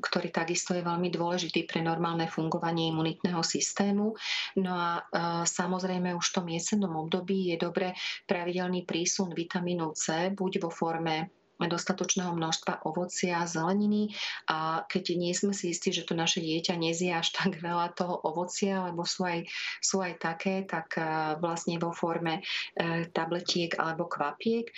[0.00, 4.12] ktorý takisto je veľmi dôležitý pre normálne fungovanie imunitného systému.
[4.58, 5.02] No a e,
[5.46, 7.94] samozrejme už v tom jesennom období je dobre
[8.26, 14.14] pravidelný prísun vitamínu C, buď vo forme dostatočného množstva ovocia, zeleniny
[14.48, 18.20] a keď nie sme si istí, že to naše dieťa nezie až tak veľa toho
[18.24, 19.44] ovocia, lebo sú aj,
[19.82, 24.68] sú aj také, tak e, vlastne vo forme e, tabletiek alebo kvapiek.
[24.68, 24.72] E,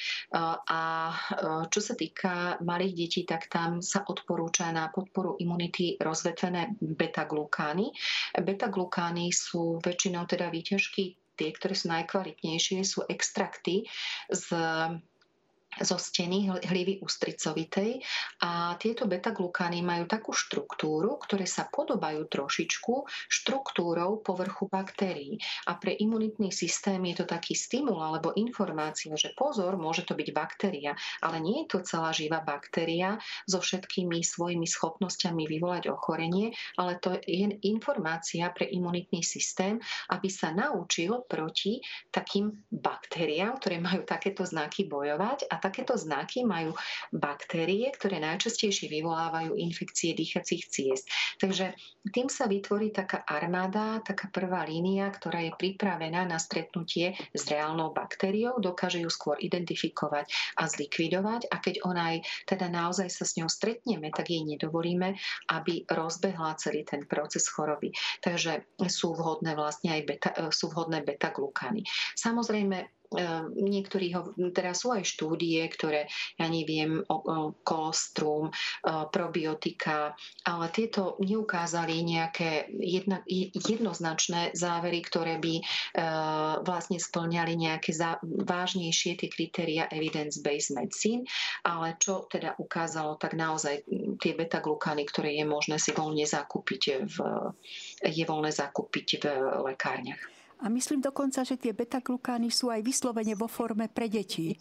[0.67, 0.81] a
[1.69, 7.93] čo sa týka malých detí, tak tam sa odporúča na podporu imunity rozvetvené beta-glukány.
[8.39, 13.89] Beta-glukány sú väčšinou teda výťažky tie, ktoré sú najkvalitnejšie, sú extrakty
[14.29, 14.47] z
[15.81, 18.05] zo steny hlivy ústricovitej
[18.45, 25.41] a tieto beta-glukány majú takú štruktúru, ktoré sa podobajú trošičku štruktúrou povrchu baktérií.
[25.73, 30.29] A pre imunitný systém je to taký stimul alebo informácia, že pozor, môže to byť
[30.37, 30.93] baktéria,
[31.25, 33.17] ale nie je to celá živá baktéria
[33.49, 39.81] so všetkými svojimi schopnosťami vyvolať ochorenie, ale to je informácia pre imunitný systém,
[40.13, 41.81] aby sa naučil proti
[42.13, 46.75] takým baktériám, ktoré majú takéto znaky bojovať a takéto znaky majú
[47.15, 51.07] baktérie, ktoré najčastejšie vyvolávajú infekcie dýchacích ciest.
[51.39, 51.71] Takže
[52.11, 57.95] tým sa vytvorí taká armáda, taká prvá línia, ktorá je pripravená na stretnutie s reálnou
[57.95, 60.27] baktériou, dokáže ju skôr identifikovať
[60.59, 62.19] a zlikvidovať a keď ona aj
[62.51, 65.15] teda naozaj sa s ňou stretneme, tak jej nedovolíme,
[65.55, 67.95] aby rozbehla celý ten proces choroby.
[68.25, 71.87] Takže sú vhodné vlastne aj beta, sú vhodné beta-glukány.
[72.19, 73.02] Samozrejme,
[73.57, 76.09] niektorí ho, teraz sú aj štúdie, ktoré,
[76.41, 78.53] ja neviem, o, o kolostrum, o,
[79.09, 83.23] probiotika, ale tieto neukázali nejaké jedna,
[83.53, 85.63] jednoznačné závery, ktoré by e,
[86.65, 91.23] vlastne splňali nejaké zá, vážnejšie tie kritéria evidence-based medicine,
[91.63, 93.85] ale čo teda ukázalo, tak naozaj
[94.19, 97.17] tie beta-glukány, ktoré je možné si voľne zakúpiť v,
[98.03, 99.25] je voľné zakúpiť v
[99.73, 100.42] lekárniach.
[100.63, 104.55] A myslím dokonca, že tie beta-glukány sú aj vyslovene vo forme pre deti.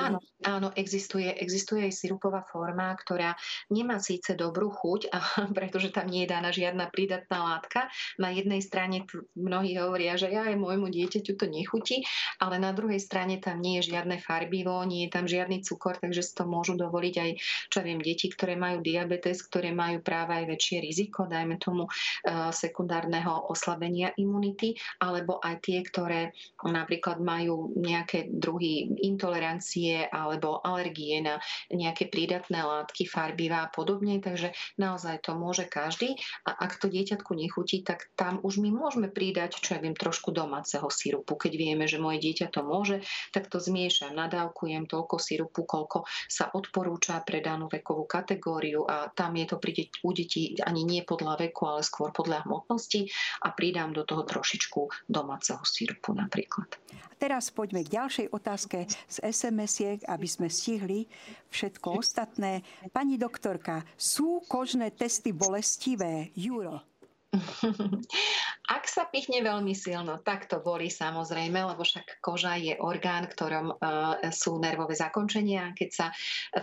[0.00, 3.36] Áno, áno existuje, existuje aj sirupová forma, ktorá
[3.68, 5.18] nemá síce dobrú chuť, a,
[5.56, 7.92] pretože tam nie je daná žiadna prídatná látka.
[8.16, 9.04] Na jednej strane
[9.36, 12.00] mnohí hovoria, že ja aj môjmu dieťaťu to nechutí,
[12.40, 16.24] ale na druhej strane tam nie je žiadne farbivo, nie je tam žiadny cukor, takže
[16.24, 17.30] si to môžu dovoliť aj,
[17.68, 22.48] čo viem, deti, ktoré majú diabetes, ktoré majú práve aj väčšie riziko, dajme tomu eh,
[22.48, 26.30] sekundárneho oslabenia imunity, alebo aj tie, ktoré
[26.62, 34.22] napríklad majú nejaké druhy intolerancie alebo alergie na nejaké prídatné látky, farbivá a podobne.
[34.22, 36.14] Takže naozaj to môže každý.
[36.46, 40.30] A ak to dieťatku nechutí, tak tam už my môžeme pridať, čo ja viem, trošku
[40.30, 41.34] domáceho sirupu.
[41.34, 43.02] Keď vieme, že moje dieťa to môže,
[43.34, 49.34] tak to zmiešam, nadávkujem toľko sirupu, koľko sa odporúča pre danú vekovú kategóriu a tam
[49.34, 49.72] je to pri
[50.04, 53.08] u detí ani nie podľa veku, ale skôr podľa hmotnosti
[53.42, 56.68] a pridám do toho trošičku doma domáceho sirupu napríklad.
[57.16, 61.08] Teraz poďme k ďalšej otázke z SMS-iek, aby sme stihli
[61.48, 62.60] všetko ostatné.
[62.92, 66.28] Pani doktorka, sú kožné testy bolestivé?
[66.36, 66.84] Juro.
[68.76, 73.72] Ak sa pichne veľmi silno, tak to boli samozrejme, lebo však koža je orgán, ktorom
[73.72, 75.72] uh, sú nervové zakončenia.
[75.72, 76.12] Keď sa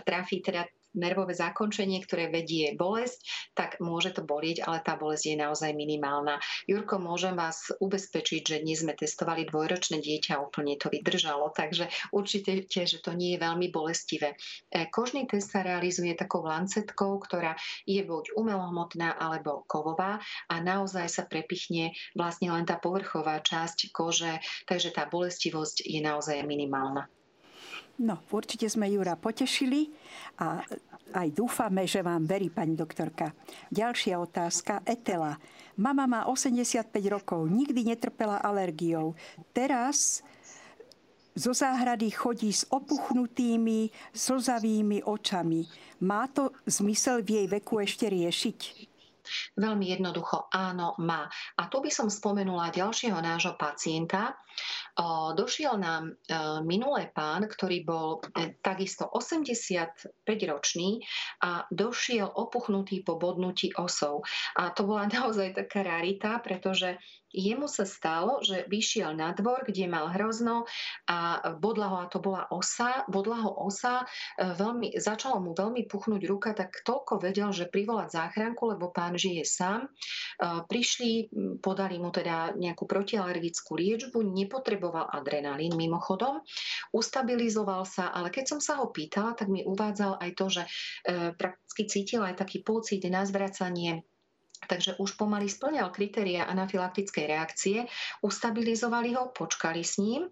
[0.06, 0.62] trafí teda
[0.94, 3.22] nervové zakončenie, ktoré vedie bolesť,
[3.54, 6.42] tak môže to bolieť, ale tá bolesť je naozaj minimálna.
[6.66, 12.66] Jurko, môžem vás ubezpečiť, že dnes sme testovali dvojročné dieťa, úplne to vydržalo, takže určite,
[12.66, 14.34] že to nie je veľmi bolestivé.
[14.70, 17.54] E, kožný test sa realizuje takou lancetkou, ktorá
[17.86, 20.18] je buď umelohmotná alebo kovová
[20.50, 26.42] a naozaj sa prepichne vlastne len tá povrchová časť kože, takže tá bolestivosť je naozaj
[26.46, 27.19] minimálna.
[28.00, 29.92] No, určite sme Jura potešili
[30.40, 30.64] a
[31.12, 33.36] aj dúfame, že vám verí pani doktorka.
[33.68, 34.80] Ďalšia otázka.
[34.88, 35.36] Etela.
[35.76, 39.12] Mama má 85 rokov, nikdy netrpela alergiou.
[39.52, 40.24] Teraz
[41.36, 45.68] zo záhrady chodí s opuchnutými, slzavými očami.
[46.00, 48.89] Má to zmysel v jej veku ešte riešiť?
[49.58, 51.26] Veľmi jednoducho áno, má.
[51.56, 54.36] A tu by som spomenula ďalšieho nášho pacienta.
[55.34, 56.12] Došiel nám e,
[56.66, 61.00] minulé pán, ktorý bol e, takisto 85-ročný
[61.46, 64.20] a došiel opuchnutý po bodnutí osou.
[64.58, 66.98] A to bola naozaj taká rarita, pretože
[67.30, 70.66] jemu sa stalo, že vyšiel na dvor, kde mal hrozno
[71.06, 74.04] a bodla ho, a to bola osa, bodla ho osa,
[74.36, 79.14] e, veľmi, začalo mu veľmi puchnúť ruka, tak toľko vedel, že privolať záchranku, lebo pán
[79.14, 79.86] žije sám.
[79.86, 79.88] E,
[80.66, 81.30] prišli,
[81.62, 86.42] podali mu teda nejakú protialergickú liečbu, nepotreboval adrenalín mimochodom,
[86.90, 90.70] ustabilizoval sa, ale keď som sa ho pýtala, tak mi uvádzal aj to, že e,
[91.34, 94.02] prakticky cítil aj taký pocit na zvracanie
[94.68, 97.78] Takže už pomaly splňal kritéria anafylaktickej reakcie,
[98.20, 100.28] ustabilizovali ho, počkali s ním,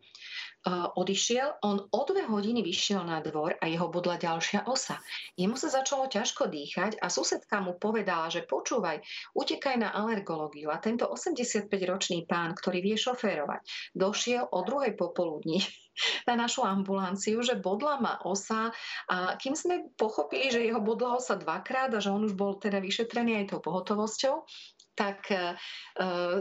[0.69, 5.01] odišiel, on o dve hodiny vyšiel na dvor a jeho bodla ďalšia osa.
[5.39, 9.01] Jemu sa začalo ťažko dýchať a susedka mu povedala, že počúvaj,
[9.33, 10.69] utekaj na alergológiu.
[10.69, 13.65] A tento 85-ročný pán, ktorý vie šoférovať,
[13.97, 15.63] došiel o druhej popoludní
[16.27, 18.71] na našu ambulanciu, že bodla má osa
[19.11, 22.79] a kým sme pochopili, že jeho bodla osa dvakrát a že on už bol teda
[22.79, 24.35] vyšetrený aj tou pohotovosťou,
[24.99, 25.55] tak uh,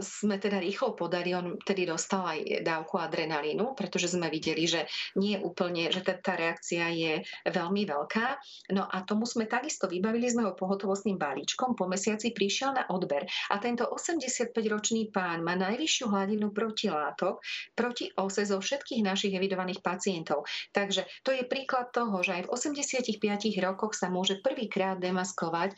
[0.02, 5.38] sme teda rýchlo podali, on tedy dostal aj dávku adrenalínu, pretože sme videli, že nie
[5.38, 7.12] úplne, že tá, tá reakcia je
[7.46, 8.26] veľmi veľká.
[8.74, 13.22] No a tomu sme takisto vybavili sme ho pohotovostným balíčkom, po mesiaci prišiel na odber
[13.54, 17.38] a tento 85-ročný pán má najvyššiu hladinu protilátok
[17.78, 20.48] proti ose zo všetkých našich evidovaných pacientov.
[20.74, 23.14] Takže to je príklad toho, že aj v 85
[23.62, 25.76] rokoch sa môže prvýkrát demaskovať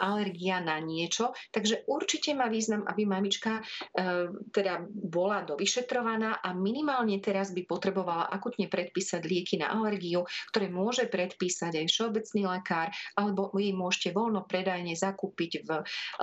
[0.00, 7.20] alergia na niečo, takže určite má význam, aby mamička e, teda bola dovyšetrovaná a minimálne
[7.20, 12.88] teraz by potrebovala akutne predpísať lieky na alergiu, ktoré môže predpísať aj všeobecný lekár,
[13.18, 15.70] alebo jej môžete voľno predajne zakúpiť v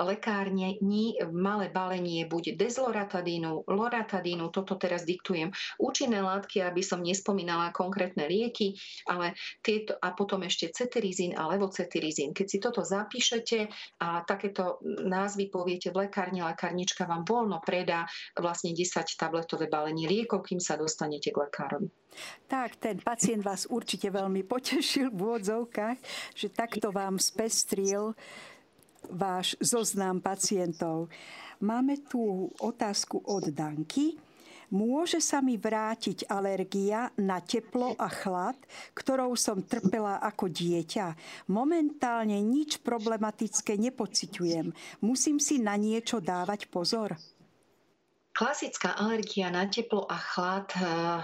[0.02, 0.80] lekárni
[1.18, 8.26] v malé balenie buď dezloratadínu, loratadínu, toto teraz diktujem účinné látky, aby som nespomínala konkrétne
[8.26, 8.74] lieky,
[9.06, 12.32] ale tieto, a potom ešte cetirizín a levocetirizín.
[12.32, 13.68] Keď si toto zapíšete
[14.00, 20.08] a takéto názvy povie poviete v lekárni, lekárnička vám voľno predá vlastne 10 tabletové balenie
[20.08, 21.92] liekov, kým sa dostanete k lekárovi.
[22.48, 26.00] Tak, ten pacient vás určite veľmi potešil v úvodzovkách,
[26.32, 28.16] že takto vám spestril
[29.12, 31.12] váš zoznam pacientov.
[31.60, 34.16] Máme tu otázku od Danky.
[34.68, 38.56] Môže sa mi vrátiť alergia na teplo a chlad,
[38.92, 41.16] ktorou som trpela ako dieťa?
[41.48, 44.68] Momentálne nič problematické nepociťujem.
[45.00, 47.16] Musím si na niečo dávať pozor?
[48.38, 51.18] Klasická alergia na teplo a chlad eh,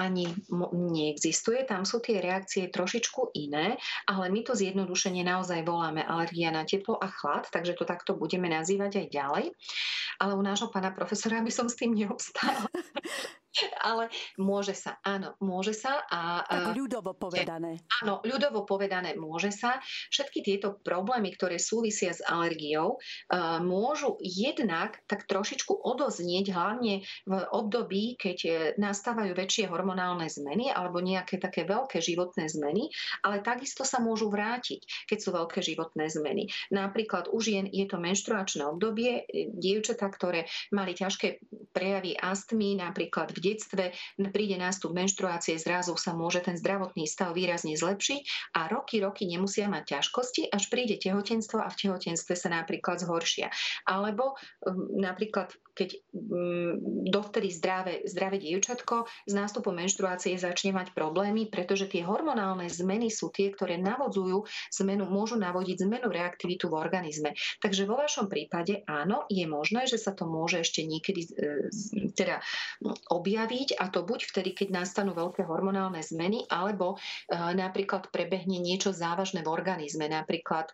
[0.00, 0.24] ani
[0.72, 1.60] neexistuje.
[1.68, 3.76] Tam sú tie reakcie trošičku iné,
[4.08, 8.48] ale my to zjednodušenie naozaj voláme alergia na teplo a chlad, takže to takto budeme
[8.48, 9.44] nazývať aj ďalej.
[10.24, 12.64] Ale u nášho pána profesora by som s tým neobstála.
[13.88, 16.02] Ale môže sa, áno, môže sa.
[16.10, 17.78] A, tak ľudovo povedané.
[18.02, 19.78] Áno, ľudovo povedané môže sa.
[20.10, 22.98] Všetky tieto problémy, ktoré súvisia s alergiou,
[23.62, 28.50] môžu jednak tak trošičku odoznieť, hlavne v období, keď e,
[28.80, 32.90] nastávajú väčšie hormonálne zmeny alebo nejaké také veľké životné zmeny,
[33.22, 36.48] ale takisto sa môžu vrátiť, keď sú veľké životné zmeny.
[36.72, 41.42] Napríklad u žien je to menštruačné obdobie, e, dievčatá, ktoré mali ťažké
[41.74, 43.92] prejavy astmy, napríklad v detstve
[44.32, 49.68] príde nástup menštruácie, zrazu sa môže ten zdravotný stav výrazne zlepšiť a roky, roky nemusia
[49.68, 53.52] mať ťažkosti, až príde tehotenstvo a v tehotenstve sa napríklad zhoršia.
[53.84, 56.72] Alebo um, napríklad keď mm,
[57.10, 63.34] dovtedy zdravé, zdravé dievčatko z nástupom menštruácie začne mať problémy, pretože tie hormonálne zmeny sú
[63.34, 64.46] tie, ktoré navodzujú
[64.80, 67.34] zmenu, môžu navodiť zmenu reaktivitu v organizme.
[67.58, 71.30] Takže vo vašom prípade áno, je možné, že sa to môže ešte niekedy e,
[72.14, 72.38] teda
[73.10, 78.94] objaviť a to buď vtedy, keď nastanú veľké hormonálne zmeny, alebo e, napríklad prebehne niečo
[78.94, 80.70] závažné v organizme, napríklad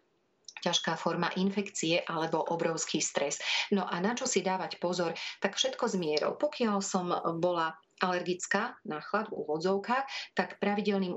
[0.63, 3.41] ťažká forma infekcie alebo obrovský stres.
[3.73, 6.33] No a na čo si dávať pozor, tak všetko s mierou.
[6.37, 11.13] Pokiaľ som bola alergická na chlad v úvodzovkách, tak pravidelným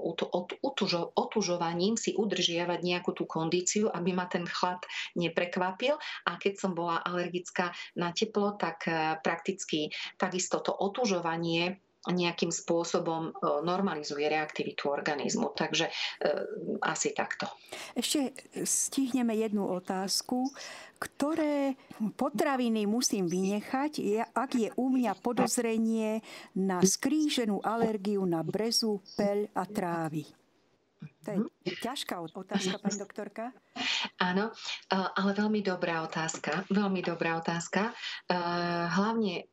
[1.16, 4.84] otužovaním si udržiavať nejakú tú kondíciu, aby ma ten chlad
[5.16, 5.96] neprekvapil.
[6.28, 9.90] A keď som bola alergická na teplo, tak eh, prakticky
[10.20, 11.80] takisto to otužovanie
[12.12, 13.32] nejakým spôsobom e,
[13.64, 15.56] normalizuje reaktivitu organizmu.
[15.56, 15.92] Takže e,
[16.84, 17.48] asi takto.
[17.96, 18.36] Ešte
[18.68, 20.52] stihneme jednu otázku.
[21.00, 21.76] Ktoré
[22.16, 26.24] potraviny musím vynechať, ak je u mňa podozrenie
[26.56, 30.24] na skríženú alergiu na brezu, peľ a trávy?
[31.24, 31.32] To
[31.64, 33.44] je ťažká otázka, pani doktorka.
[34.20, 36.68] Áno, e, ale veľmi dobrá otázka.
[36.68, 37.90] Veľmi dobrá otázka.
[37.90, 38.36] E,
[38.92, 39.48] hlavne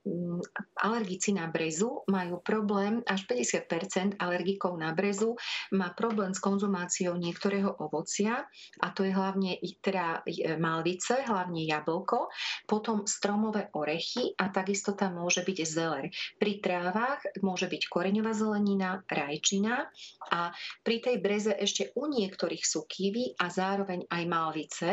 [0.83, 5.39] alergici na brezu majú problém, až 50% alergikov na brezu
[5.71, 8.45] má problém s konzumáciou niektorého ovocia
[8.83, 10.27] a to je hlavne teda
[10.59, 12.29] malvice, hlavne jablko,
[12.67, 16.11] potom stromové orechy a takisto tam môže byť zeler.
[16.37, 19.87] Pri trávach môže byť koreňová zelenina, rajčina
[20.35, 20.51] a
[20.83, 24.91] pri tej breze ešte u niektorých sú kivy a zároveň aj malvice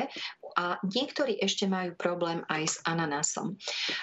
[0.60, 3.56] a niektorí ešte majú problém aj s ananasom.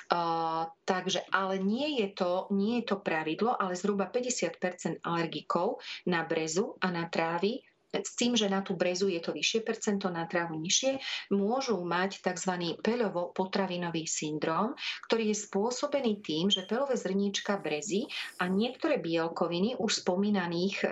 [0.09, 6.25] Uh, takže, ale nie je, to, nie je to pravidlo, ale zhruba 50% alergikov na
[6.25, 7.61] brezu a na trávy
[8.03, 10.99] s tým, že na tú brezu je to vyššie percento, na trávu nižšie,
[11.31, 12.75] môžu mať tzv.
[12.83, 14.75] peľovo-potravinový syndrom,
[15.07, 18.11] ktorý je spôsobený tým, že peľové zrníčka brezy
[18.43, 20.87] a niektoré bielkoviny už spomínaných, e,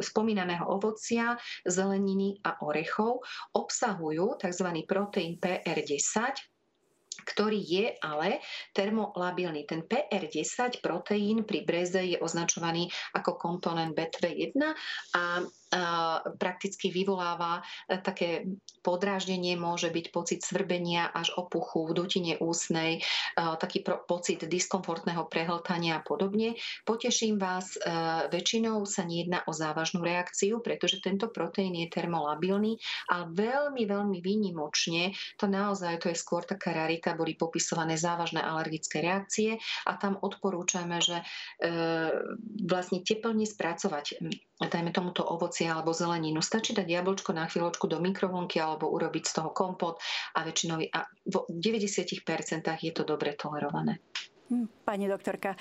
[0.00, 1.36] spomínaného ovocia,
[1.68, 3.20] zeleniny a orechov
[3.52, 4.68] obsahujú tzv.
[4.86, 6.56] proteín PR10,
[7.26, 8.38] ktorý je ale
[8.70, 9.66] termolabilný.
[9.66, 12.86] Ten PR10 proteín pri breze je označovaný
[13.16, 14.54] ako komponent B1
[15.16, 15.42] a
[16.38, 18.48] prakticky vyvoláva e, také
[18.80, 23.00] podráždenie, môže byť pocit svrbenia až opuchu dutine úsnej, e,
[23.36, 26.54] taký pocit diskomfortného prehltania a podobne.
[26.86, 27.82] Poteším vás, e,
[28.30, 32.78] väčšinou sa nejedná o závažnú reakciu, pretože tento proteín je termolabilný
[33.10, 39.02] a veľmi, veľmi výnimočne, to naozaj to je skôr taká rarita, boli popisované závažné alergické
[39.02, 41.20] reakcie a tam odporúčame, že
[42.64, 44.20] vlastne teplne spracovať
[44.56, 46.40] dajme tomuto ovocie alebo zeleninu.
[46.40, 50.00] Stačí dať jablčko na chvíľočku do mikrovlnky alebo urobiť z toho kompot
[50.32, 52.24] a väčšinou a v 90%
[52.80, 54.00] je to dobre tolerované.
[54.48, 55.58] Hm, pani doktorka,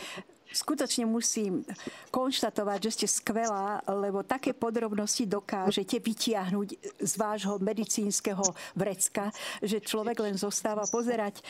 [0.52, 1.66] skutočne musím
[2.14, 6.70] konštatovať, že ste skvelá, lebo také podrobnosti dokážete vytiahnuť
[7.02, 8.46] z vášho medicínskeho
[8.78, 9.34] vrecka,
[9.64, 11.42] že človek len zostáva pozerať.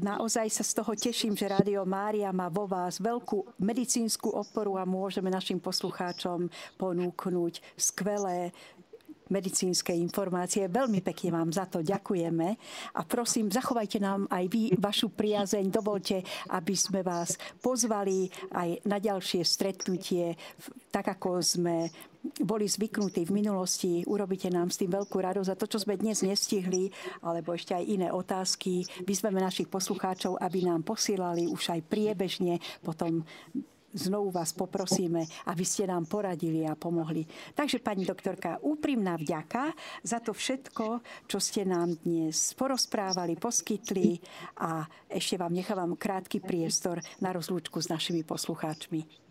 [0.00, 4.88] Naozaj sa z toho teším, že Rádio Mária má vo vás veľkú medicínsku oporu a
[4.88, 8.52] môžeme našim poslucháčom ponúknuť skvelé
[9.32, 10.68] medicínske informácie.
[10.68, 12.48] Veľmi pekne vám za to ďakujeme
[12.92, 15.72] a prosím, zachovajte nám aj vy vašu priazeň.
[15.72, 16.20] Dovolte,
[16.52, 20.36] aby sme vás pozvali aj na ďalšie stretnutie,
[20.92, 21.88] tak ako sme
[22.22, 24.06] boli zvyknutí v minulosti.
[24.06, 26.86] Urobíte nám s tým veľkú radosť a to, čo sme dnes nestihli,
[27.18, 33.26] alebo ešte aj iné otázky, vyzveme našich poslucháčov, aby nám posielali už aj priebežne potom
[33.92, 37.24] znovu vás poprosíme, aby ste nám poradili a pomohli.
[37.52, 39.72] Takže, pani doktorka, úprimná vďaka
[40.02, 44.18] za to všetko, čo ste nám dnes porozprávali, poskytli
[44.60, 49.22] a ešte vám nechávam krátky priestor na rozlúčku s našimi poslucháčmi.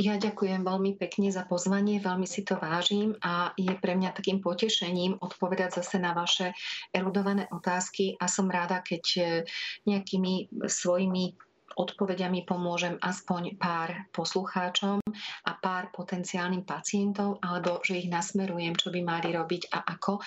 [0.00, 4.40] Ja ďakujem veľmi pekne za pozvanie, veľmi si to vážim a je pre mňa takým
[4.40, 6.56] potešením odpovedať zase na vaše
[6.96, 9.36] erudované otázky a som ráda, keď
[9.84, 11.36] nejakými svojimi
[11.80, 15.00] odpovediami pomôžem aspoň pár poslucháčom
[15.48, 20.22] a pár potenciálnym pacientom, alebo že ich nasmerujem, čo by mali robiť a ako e,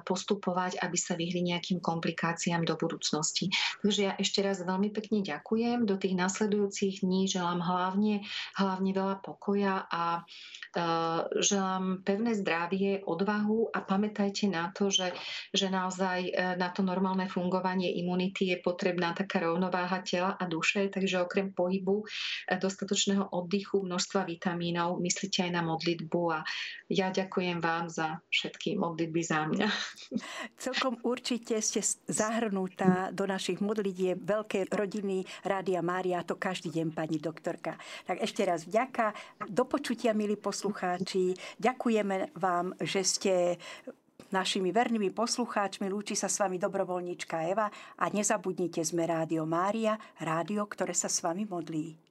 [0.00, 3.52] postupovať, aby sa vyhli nejakým komplikáciám do budúcnosti.
[3.84, 5.84] Takže ja ešte raz veľmi pekne ďakujem.
[5.84, 8.24] Do tých nasledujúcich dní želám hlavne,
[8.56, 10.24] hlavne veľa pokoja a
[10.72, 10.82] e,
[11.44, 15.12] želám pevné zdravie, odvahu a pamätajte na to, že,
[15.52, 20.61] že naozaj e, na to normálne fungovanie imunity je potrebná taká rovnováha tela a ducha
[20.62, 22.06] duše, takže okrem pohybu,
[22.46, 26.46] dostatočného oddychu, množstva vitamínov, myslíte aj na modlitbu a
[26.86, 29.66] ja ďakujem vám za všetky modlitby za mňa.
[30.62, 37.18] Celkom určite ste zahrnutá do našich modlitieb veľkej rodiny Rádia Mária, to každý deň, pani
[37.18, 37.74] doktorka.
[38.06, 39.10] Tak ešte raz vďaka.
[39.50, 41.34] Do počutia, milí poslucháči.
[41.58, 43.34] Ďakujeme vám, že ste
[44.34, 45.86] našimi vernými poslucháčmi.
[45.86, 47.70] Lúči sa s vami dobrovoľníčka Eva
[48.00, 52.02] a nezabudnite, sme Rádio Mária, rádio, ktoré sa s vami modlí.